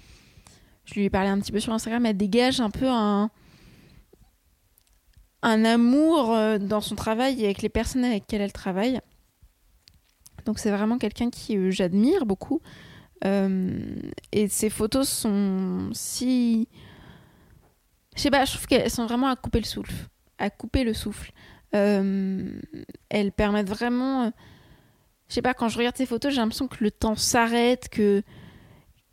Je 0.85 0.95
lui 0.95 1.05
ai 1.05 1.11
parlé 1.11 1.29
un 1.29 1.39
petit 1.39 1.53
peu 1.53 1.61
sur 1.61 1.73
Instagram, 1.73 2.07
elle 2.07 2.17
dégage 2.17 2.61
un 2.61 2.71
peu 2.71 2.89
un, 2.89 3.31
amour 5.43 6.33
euh, 6.33 6.59
dans 6.59 6.81
son 6.81 6.97
travail 6.97 7.41
et 7.41 7.45
avec 7.45 7.63
les 7.63 7.69
personnes 7.69 8.05
avec 8.05 8.23
lesquelles 8.23 8.41
elle 8.41 8.53
travaille. 8.53 9.01
Donc 10.45 10.59
c'est 10.59 10.73
vraiment 10.73 10.99
quelqu'un 10.99 11.31
qui 11.31 11.57
euh, 11.57 11.71
j'admire 11.71 12.27
beaucoup. 12.27 12.61
Et 13.25 14.49
ses 14.49 14.69
photos 14.69 15.09
sont 15.09 15.91
si... 15.93 16.67
Je 18.23 18.29
sais 18.29 18.31
pas, 18.31 18.45
je 18.45 18.53
trouve 18.53 18.69
qu'elles 18.69 18.89
sont 18.89 19.05
vraiment 19.05 19.27
à 19.27 19.35
couper 19.35 19.59
le 19.59 19.65
souffle. 19.65 19.93
À 20.39 20.49
couper 20.49 20.85
le 20.85 20.95
souffle. 20.95 21.33
elles 21.73 23.33
permettent 23.37 23.69
vraiment... 23.69 24.33
Je 25.27 25.35
sais 25.35 25.43
pas, 25.43 25.55
quand 25.55 25.69
je 25.69 25.77
regarde 25.77 25.97
ses 25.97 26.07
photos, 26.07 26.33
j'ai 26.33 26.41
l'impression 26.41 26.69
que 26.69 26.85
le 26.85 26.93
temps 26.93 27.17
s'arrête, 27.17 27.89
que 27.89 28.23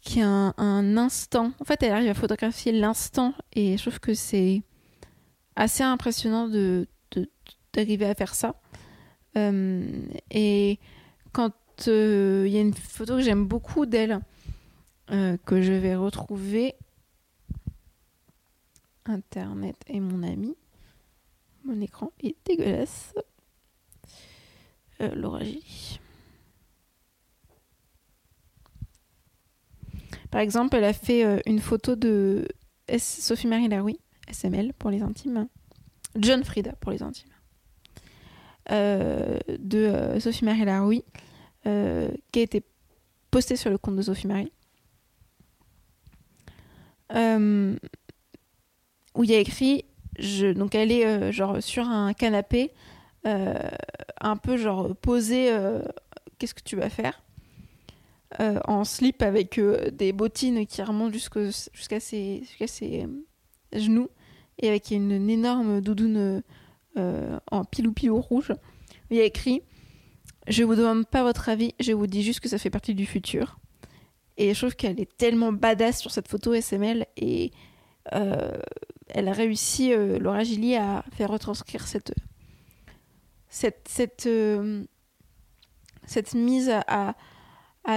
qu'il 0.01 0.19
y 0.19 0.21
a 0.21 0.53
un, 0.55 0.95
instant. 0.95 1.53
En 1.59 1.65
fait, 1.65 1.81
elle 1.81 1.91
arrive 1.91 2.11
à 2.11 2.13
photographier 2.13 2.71
l'instant 2.71 3.33
et 3.53 3.77
je 3.77 3.81
trouve 3.81 3.99
que 3.99 4.13
c'est 4.13 4.61
assez 5.55 5.81
impressionnant 5.81 6.47
de, 6.47 6.87
d'arriver 7.73 8.05
à 8.05 8.13
faire 8.13 8.35
ça. 8.35 8.61
Euh, 9.37 9.89
et 10.29 10.77
quand 11.31 11.53
euh, 11.87 12.43
il 12.45 12.53
y 12.53 12.59
a 12.59 12.61
une 12.61 12.75
photo 12.75 13.15
que 13.15 13.23
j'aime 13.23 13.47
beaucoup 13.47 13.87
d'elle, 13.87 14.19
euh, 15.09 15.35
que 15.47 15.63
je 15.63 15.73
vais 15.73 15.95
retrouver, 15.95 16.75
Internet 19.09 19.75
est 19.87 19.99
mon 19.99 20.23
ami. 20.23 20.55
Mon 21.63 21.79
écran 21.81 22.11
est 22.23 22.35
dégueulasse. 22.45 23.13
Gilly. 24.99 25.99
Par 30.31 30.41
exemple, 30.41 30.75
elle 30.75 30.83
a 30.83 30.93
fait 30.93 31.41
une 31.45 31.59
photo 31.59 31.95
de 31.95 32.47
Sophie 32.97 33.47
Marie 33.47 33.67
Laroui 33.67 33.99
SML 34.31 34.73
pour 34.73 34.89
les 34.89 35.01
intimes, 35.01 35.47
John 36.15 36.43
Frida 36.43 36.73
pour 36.73 36.91
les 36.91 37.01
intimes, 37.03 37.29
euh, 38.71 39.39
de 39.57 39.79
euh, 39.79 40.19
Sophie 40.19 40.45
Marie 40.45 40.65
Laroui, 40.65 41.03
euh, 41.65 42.09
qui 42.31 42.39
a 42.39 42.43
été 42.43 42.63
postée 43.31 43.55
sur 43.55 43.69
le 43.69 43.77
compte 43.77 43.95
de 43.95 44.01
Sophie 44.01 44.27
Marie, 44.27 44.51
où 49.19 49.25
il 49.25 49.31
y 49.31 49.35
a 49.35 49.39
écrit, 49.39 49.83
donc 50.55 50.75
elle 50.75 50.93
est 50.93 51.33
genre 51.33 51.61
sur 51.61 51.85
un 51.85 52.13
canapé, 52.13 52.71
un 53.25 54.37
peu 54.41 54.55
genre 54.55 54.95
posée, 54.95 55.53
qu'est-ce 56.37 56.53
que 56.53 56.63
tu 56.63 56.77
vas 56.77 56.89
faire? 56.89 57.21
En 58.39 58.85
slip 58.85 59.21
avec 59.21 59.59
des 59.91 60.13
bottines 60.13 60.65
qui 60.65 60.81
remontent 60.81 61.11
jusqu'à 61.11 61.99
ses, 61.99 62.43
genoux 63.73 64.07
et 64.57 64.69
avec 64.69 64.91
une, 64.91 65.29
énorme 65.29 65.81
doudoune 65.81 66.41
euh, 66.97 67.39
en 67.51 67.65
pilou 67.65 67.91
pilou 67.91 68.21
rouge. 68.21 68.53
Il 69.11 69.17
y 69.17 69.19
a 69.19 69.25
écrit 69.25 69.63
Je 70.47 70.63
vous 70.63 70.75
demande 70.75 71.05
pas 71.07 71.23
votre 71.23 71.49
avis, 71.49 71.75
je 71.81 71.91
vous 71.91 72.07
dis 72.07 72.23
juste 72.23 72.39
que 72.39 72.47
ça 72.47 72.57
fait 72.57 72.69
partie 72.69 72.95
du 72.95 73.05
futur. 73.05 73.59
Et 74.37 74.53
je 74.53 74.59
trouve 74.61 74.77
qu'elle 74.77 74.97
est 75.01 75.17
tellement 75.17 75.51
badass 75.51 75.99
sur 75.99 76.11
cette 76.11 76.29
photo 76.29 76.53
SML 76.53 77.05
et 77.17 77.51
euh, 78.13 78.57
elle 79.09 79.27
a 79.27 79.33
réussi, 79.33 79.93
euh, 79.93 80.19
Laura 80.19 80.43
Gilly, 80.43 80.75
à 80.75 81.03
faire 81.13 81.29
retranscrire 81.29 81.87
cette, 81.87 82.13
cette, 83.49 83.87
cette, 83.87 84.29
cette 86.05 86.33
mise 86.33 86.71
à, 86.87 87.15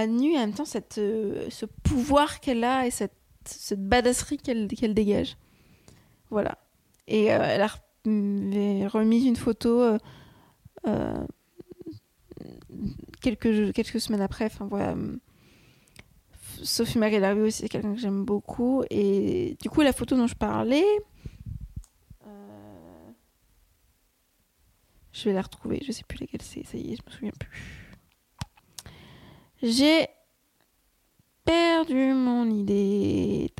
nu 0.07 0.31
et 0.31 0.37
en 0.37 0.41
même 0.41 0.53
temps 0.53 0.65
cette, 0.65 0.95
ce 0.95 1.65
pouvoir 1.83 2.39
qu'elle 2.39 2.63
a 2.63 2.87
et 2.87 2.91
cette, 2.91 3.13
cette 3.45 3.87
badasserie 3.87 4.37
qu'elle 4.37 4.93
dégage. 4.93 5.37
Voilà. 6.29 6.57
Et 7.07 7.31
euh, 7.31 7.39
elle 7.41 7.61
a 7.61 8.87
remis 8.89 9.25
une 9.25 9.35
photo 9.35 9.81
euh, 9.81 9.97
euh, 10.87 11.25
quelques, 13.21 13.71
quelques 13.73 13.99
semaines 13.99 14.21
après. 14.21 14.45
Enfin, 14.45 14.65
voilà. 14.65 14.95
Sophie 16.61 16.97
Marie 16.97 17.19
aussi, 17.41 17.63
c'est 17.63 17.69
quelqu'un 17.69 17.93
que 17.93 17.99
j'aime 17.99 18.23
beaucoup. 18.23 18.83
Et 18.89 19.57
du 19.61 19.69
coup, 19.69 19.81
la 19.81 19.93
photo 19.93 20.15
dont 20.15 20.27
je 20.27 20.35
parlais, 20.35 20.85
je 25.11 25.25
vais 25.25 25.33
la 25.33 25.41
retrouver. 25.41 25.81
Je 25.85 25.91
sais 25.91 26.03
plus 26.07 26.19
laquelle 26.19 26.41
c'est. 26.41 26.63
Ça 26.65 26.77
y 26.77 26.93
est, 26.93 26.97
je 26.97 27.01
me 27.05 27.11
souviens 27.11 27.31
plus. 27.39 27.93
J'ai 29.61 30.07
perdu 31.45 32.13
mon 32.13 32.49
idée. 32.49 33.53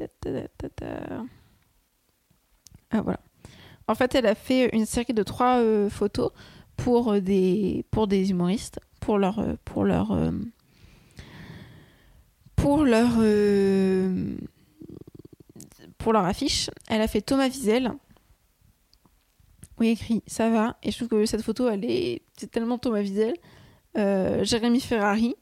Ah 2.91 3.01
voilà. 3.01 3.19
En 3.87 3.95
fait, 3.95 4.15
elle 4.15 4.25
a 4.25 4.35
fait 4.35 4.69
une 4.75 4.85
série 4.85 5.13
de 5.13 5.23
trois 5.23 5.59
euh, 5.59 5.89
photos 5.89 6.31
pour 6.77 7.13
euh, 7.13 7.19
des, 7.19 7.85
pour 7.91 8.07
des 8.07 8.31
humoristes, 8.31 8.79
euh, 8.79 9.55
pour 9.65 9.83
leur, 9.83 10.11
pour 12.63 12.83
leur, 12.83 13.11
pour 15.97 16.13
leur 16.13 16.25
affiche. 16.25 16.69
Elle 16.87 17.01
a 17.01 17.07
fait 17.07 17.21
Thomas 17.21 17.47
Wiesel. 17.47 17.91
Oui, 19.79 19.89
écrit 19.89 20.23
ça 20.27 20.49
va. 20.49 20.77
Et 20.81 20.91
je 20.91 20.97
trouve 20.97 21.09
que 21.09 21.25
cette 21.25 21.41
photo, 21.41 21.67
elle 21.69 21.83
est, 21.85 22.21
c'est 22.37 22.49
tellement 22.49 22.77
Thomas 22.77 23.01
Wiesel. 23.01 23.35
Jérémy 24.43 24.79
Ferrari 24.79 25.35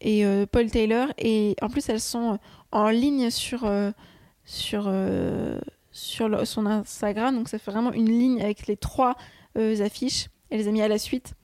et 0.00 0.24
Paul 0.52 0.70
Taylor. 0.70 1.08
Et 1.18 1.56
en 1.60 1.68
plus, 1.68 1.88
elles 1.88 2.00
sont 2.00 2.38
en 2.70 2.88
ligne 2.90 3.30
sur, 3.30 3.68
sur 4.44 4.90
sur 5.96 6.46
son 6.46 6.66
Instagram. 6.66 7.34
Donc 7.34 7.48
ça 7.48 7.58
fait 7.58 7.70
vraiment 7.70 7.92
une 7.92 8.10
ligne 8.10 8.42
avec 8.42 8.66
les 8.66 8.76
trois 8.76 9.16
euh, 9.56 9.80
affiches. 9.84 10.28
Elle 10.50 10.58
les 10.58 10.68
a 10.68 10.70
mis 10.70 10.82
à 10.82 10.88
la 10.88 10.98
suite. 10.98 11.34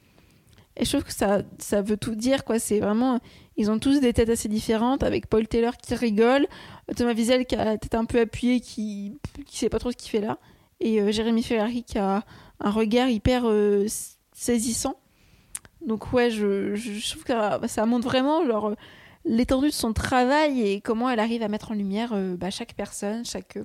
Et 0.76 0.84
je 0.84 0.90
trouve 0.90 1.04
que 1.04 1.12
ça, 1.12 1.42
ça 1.58 1.82
veut 1.82 1.96
tout 1.96 2.14
dire, 2.14 2.44
quoi. 2.44 2.58
C'est 2.58 2.80
vraiment. 2.80 3.20
Ils 3.56 3.70
ont 3.70 3.78
tous 3.78 4.00
des 4.00 4.12
têtes 4.12 4.30
assez 4.30 4.48
différentes, 4.48 5.02
avec 5.02 5.26
Paul 5.26 5.46
Taylor 5.46 5.76
qui 5.76 5.94
rigole, 5.94 6.46
Thomas 6.96 7.12
Wiesel 7.12 7.44
qui 7.44 7.54
a 7.54 7.64
la 7.64 7.78
tête 7.78 7.94
un 7.94 8.06
peu 8.06 8.20
appuyée, 8.20 8.60
qui, 8.60 9.18
qui 9.46 9.58
sait 9.58 9.68
pas 9.68 9.78
trop 9.78 9.90
ce 9.90 9.96
qu'il 9.96 10.10
fait 10.10 10.20
là, 10.20 10.38
et 10.80 11.02
euh, 11.02 11.12
Jérémy 11.12 11.42
Ferrari 11.42 11.84
qui 11.84 11.98
a 11.98 12.24
un 12.60 12.70
regard 12.70 13.10
hyper 13.10 13.42
euh, 13.44 13.86
saisissant. 14.32 14.96
Donc, 15.86 16.14
ouais, 16.14 16.30
je, 16.30 16.74
je, 16.74 17.10
trouve 17.10 17.24
que 17.24 17.68
ça 17.68 17.84
montre 17.84 18.06
vraiment 18.06 18.46
genre, 18.46 18.74
l'étendue 19.26 19.66
de 19.66 19.72
son 19.72 19.92
travail 19.92 20.62
et 20.62 20.80
comment 20.80 21.10
elle 21.10 21.20
arrive 21.20 21.42
à 21.42 21.48
mettre 21.48 21.72
en 21.72 21.74
lumière 21.74 22.14
bah, 22.38 22.50
chaque 22.50 22.72
personne, 22.74 23.26
chaque 23.26 23.58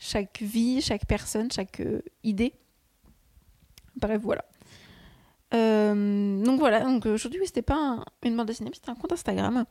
chaque 0.00 0.40
vie, 0.40 0.80
chaque 0.80 1.06
personne, 1.06 1.52
chaque 1.52 1.80
euh, 1.80 2.00
idée. 2.24 2.54
Bref, 3.96 4.20
voilà. 4.22 4.44
Euh, 5.52 6.44
donc 6.44 6.58
voilà, 6.60 6.80
donc 6.80 7.06
aujourd'hui, 7.06 7.40
c'était 7.44 7.62
pas 7.62 8.04
une 8.24 8.36
bande 8.36 8.46
dessinée, 8.46 8.70
c'était 8.72 8.90
un 8.90 8.94
compte 8.94 9.12
Instagram. 9.12 9.64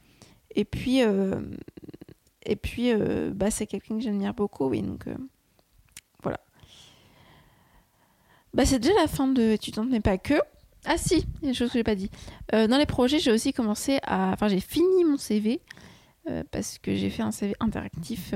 Et 0.56 0.66
puis, 0.66 1.04
euh, 1.04 1.42
et 2.44 2.56
puis 2.56 2.94
bah, 3.34 3.52
c'est 3.52 3.68
quelqu'un 3.68 3.98
que 3.98 4.04
j'admire 4.04 4.34
beaucoup, 4.34 4.66
oui, 4.66 4.82
donc 4.82 5.06
voilà. 6.24 6.40
Bah, 8.54 8.66
c'est 8.66 8.80
déjà 8.80 8.94
la 8.96 9.08
fin 9.08 9.28
de 9.28 9.42
étudiante, 9.52 9.90
mais 9.90 10.00
pas 10.00 10.18
que. 10.18 10.36
Ah 10.86 10.98
si, 10.98 11.26
il 11.42 11.44
y 11.44 11.46
a 11.46 11.50
une 11.50 11.56
chose 11.56 11.70
que 11.70 11.78
j'ai 11.78 11.84
pas 11.84 11.96
dit. 11.96 12.10
dans 12.52 12.78
les 12.78 12.86
projets, 12.86 13.20
j'ai 13.20 13.32
aussi 13.32 13.54
commencé 13.54 14.00
à. 14.04 14.32
Enfin, 14.34 14.48
j'ai 14.48 14.60
fini 14.60 15.04
mon 15.04 15.18
CV 15.18 15.62
parce 16.52 16.78
que 16.78 16.94
j'ai 16.94 17.10
fait 17.10 17.24
un 17.24 17.32
CV 17.32 17.56
interactif 17.60 18.34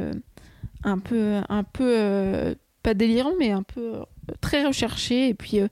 un 0.83 0.99
peu, 0.99 1.41
un 1.49 1.63
peu 1.63 1.95
euh, 1.97 2.55
pas 2.81 2.93
délirant, 2.93 3.33
mais 3.39 3.51
un 3.51 3.63
peu 3.63 3.95
euh, 3.95 4.03
très 4.41 4.65
recherché 4.65 5.29
et 5.29 5.33
puis 5.33 5.59
euh, 5.59 5.67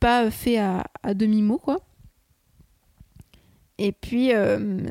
pas 0.00 0.30
fait 0.30 0.58
à, 0.58 0.84
demi-mot, 1.14 1.58
quoi. 1.58 1.78
Et 3.78 3.92
puis 3.92 4.32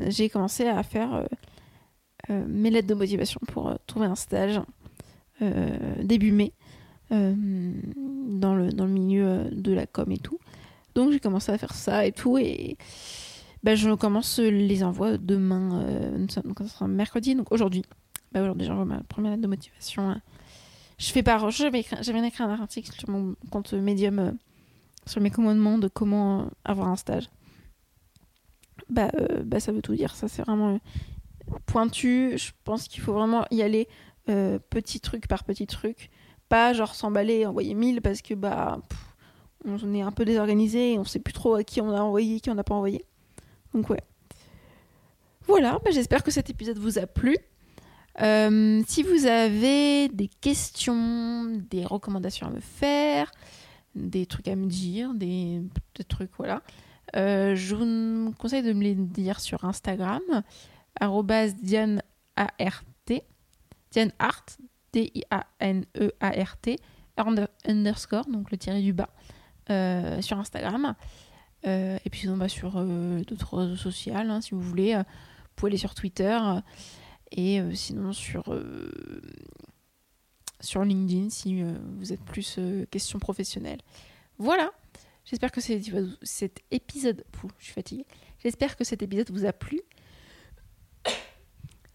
j'ai 0.06 0.28
commencé 0.30 0.66
à 0.66 0.82
faire 0.82 1.26
mes 2.30 2.70
lettres 2.70 2.88
de 2.88 2.94
motivation 2.94 3.38
pour 3.46 3.76
trouver 3.86 4.06
un 4.06 4.14
stage 4.14 4.60
début 6.02 6.32
mai 6.32 6.54
dans, 7.10 8.54
le, 8.54 8.86
milieu 8.86 9.44
de 9.52 9.72
la 9.72 9.86
com 9.86 10.10
et 10.10 10.18
tout. 10.18 10.38
Donc 10.94 11.12
j'ai 11.12 11.20
commencé 11.20 11.52
à 11.52 11.58
faire 11.58 11.74
ça 11.74 12.06
et 12.06 12.12
tout 12.12 12.38
et 12.38 12.78
ben, 13.62 13.74
je 13.74 13.90
commence 13.92 14.38
les 14.38 14.82
envois 14.82 15.18
demain, 15.18 15.84
donc 16.16 16.60
ça 16.60 16.68
sera 16.68 16.88
mercredi, 16.88 17.34
donc 17.34 17.52
aujourd'hui. 17.52 17.84
Bah 18.32 18.42
aujourd'hui, 18.42 18.66
j'envoie 18.66 18.84
ma 18.84 19.00
première 19.04 19.32
lettre 19.32 19.42
de 19.42 19.48
motivation. 19.48 20.10
Hein. 20.10 20.20
Je 20.98 21.10
fais 21.10 21.22
pas. 21.22 21.38
Je 21.50 21.66
vais 21.66 21.80
écrire 21.80 22.48
un 22.48 22.60
article 22.60 22.92
sur 22.92 23.08
mon 23.08 23.34
compte 23.50 23.72
Medium 23.72 24.18
euh, 24.18 24.32
sur 25.08 25.20
mes 25.20 25.30
commandements 25.30 25.78
de 25.78 25.88
comment 25.88 26.42
euh, 26.42 26.44
avoir 26.64 26.88
un 26.88 26.96
stage. 26.96 27.28
Bah, 28.88 29.10
euh, 29.18 29.42
bah, 29.44 29.60
ça 29.60 29.72
veut 29.72 29.82
tout 29.82 29.94
dire. 29.94 30.14
Ça, 30.14 30.28
c'est 30.28 30.42
vraiment 30.42 30.78
pointu. 31.66 32.36
Je 32.36 32.52
pense 32.64 32.88
qu'il 32.88 33.02
faut 33.02 33.12
vraiment 33.12 33.44
y 33.50 33.62
aller 33.62 33.88
euh, 34.28 34.58
petit 34.70 35.00
truc 35.00 35.26
par 35.26 35.44
petit 35.44 35.66
truc. 35.66 36.10
Pas 36.48 36.72
genre 36.72 36.94
s'emballer 36.94 37.40
et 37.40 37.46
envoyer 37.46 37.74
1000 37.74 38.00
parce 38.00 38.22
que 38.22 38.34
bah 38.34 38.78
on 39.64 39.94
est 39.94 40.00
un 40.00 40.12
peu 40.12 40.24
désorganisé 40.24 40.94
et 40.94 40.98
on 40.98 41.04
sait 41.04 41.18
plus 41.18 41.34
trop 41.34 41.54
à 41.54 41.64
qui 41.64 41.80
on 41.80 41.90
a 41.90 42.00
envoyé, 42.00 42.40
qui 42.40 42.48
on 42.48 42.54
n'a 42.54 42.64
pas 42.64 42.74
envoyé. 42.74 43.04
Donc 43.74 43.90
ouais. 43.90 44.00
Voilà, 45.46 45.78
bah, 45.84 45.90
j'espère 45.90 46.22
que 46.22 46.30
cet 46.30 46.50
épisode 46.50 46.78
vous 46.78 46.98
a 46.98 47.06
plu. 47.06 47.36
Euh, 48.20 48.82
si 48.86 49.02
vous 49.02 49.26
avez 49.26 50.08
des 50.08 50.28
questions, 50.40 51.44
des 51.70 51.84
recommandations 51.84 52.48
à 52.48 52.50
me 52.50 52.60
faire, 52.60 53.30
des 53.94 54.26
trucs 54.26 54.48
à 54.48 54.56
me 54.56 54.66
dire, 54.66 55.14
des, 55.14 55.62
trucs, 56.08 56.30
voilà, 56.36 56.62
euh, 57.16 57.54
je 57.54 57.74
vous 57.74 58.32
conseille 58.38 58.62
de 58.62 58.72
me 58.72 58.82
les 58.82 58.94
dire 58.94 59.40
sur 59.40 59.64
Instagram, 59.64 60.22
Diane 61.62 62.02
Diane 63.90 64.12
Art, 64.18 64.44
D-I-A-N-E-A-R-T, 64.92 66.76
underscore, 67.66 68.26
donc 68.26 68.50
le 68.50 68.58
tiré 68.58 68.80
du 68.82 68.92
bas, 68.92 69.10
euh, 69.70 70.20
sur 70.20 70.38
Instagram. 70.38 70.94
et 71.64 72.10
puis 72.10 72.20
sinon, 72.20 72.36
bah, 72.36 72.48
sur 72.48 72.72
d'autres 72.82 73.56
réseaux 73.56 73.76
sociaux, 73.76 74.14
hein, 74.14 74.40
si 74.40 74.50
vous 74.52 74.60
voulez. 74.60 74.94
vous 74.94 75.02
pouvez 75.56 75.70
aller 75.70 75.78
sur 75.78 75.94
Twitter. 75.94 76.38
Et 77.30 77.60
euh, 77.60 77.74
sinon 77.74 78.12
sur, 78.12 78.52
euh, 78.52 78.90
sur 80.60 80.82
LinkedIn 80.82 81.30
si 81.30 81.62
euh, 81.62 81.72
vous 81.98 82.12
êtes 82.12 82.22
plus 82.24 82.58
question 82.90 83.18
professionnelle. 83.18 83.80
Voilà. 84.38 84.70
J'espère 85.24 85.52
que 85.52 85.60
cet 85.60 86.62
épisode. 86.70 87.24
J'espère 88.42 88.76
que 88.76 88.84
cet 88.84 89.02
épisode 89.02 89.30
vous 89.30 89.44
a 89.44 89.52
plu. 89.52 89.82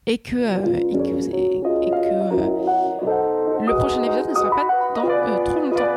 Et 0.05 0.17
que, 0.17 0.35
que 0.35 1.13
le 3.65 3.75
prochain 3.77 4.03
épisode 4.03 4.29
ne 4.29 4.35
sera 4.35 4.51
pas 4.51 4.65
dans 4.95 5.43
trop 5.43 5.59
longtemps. 5.59 5.92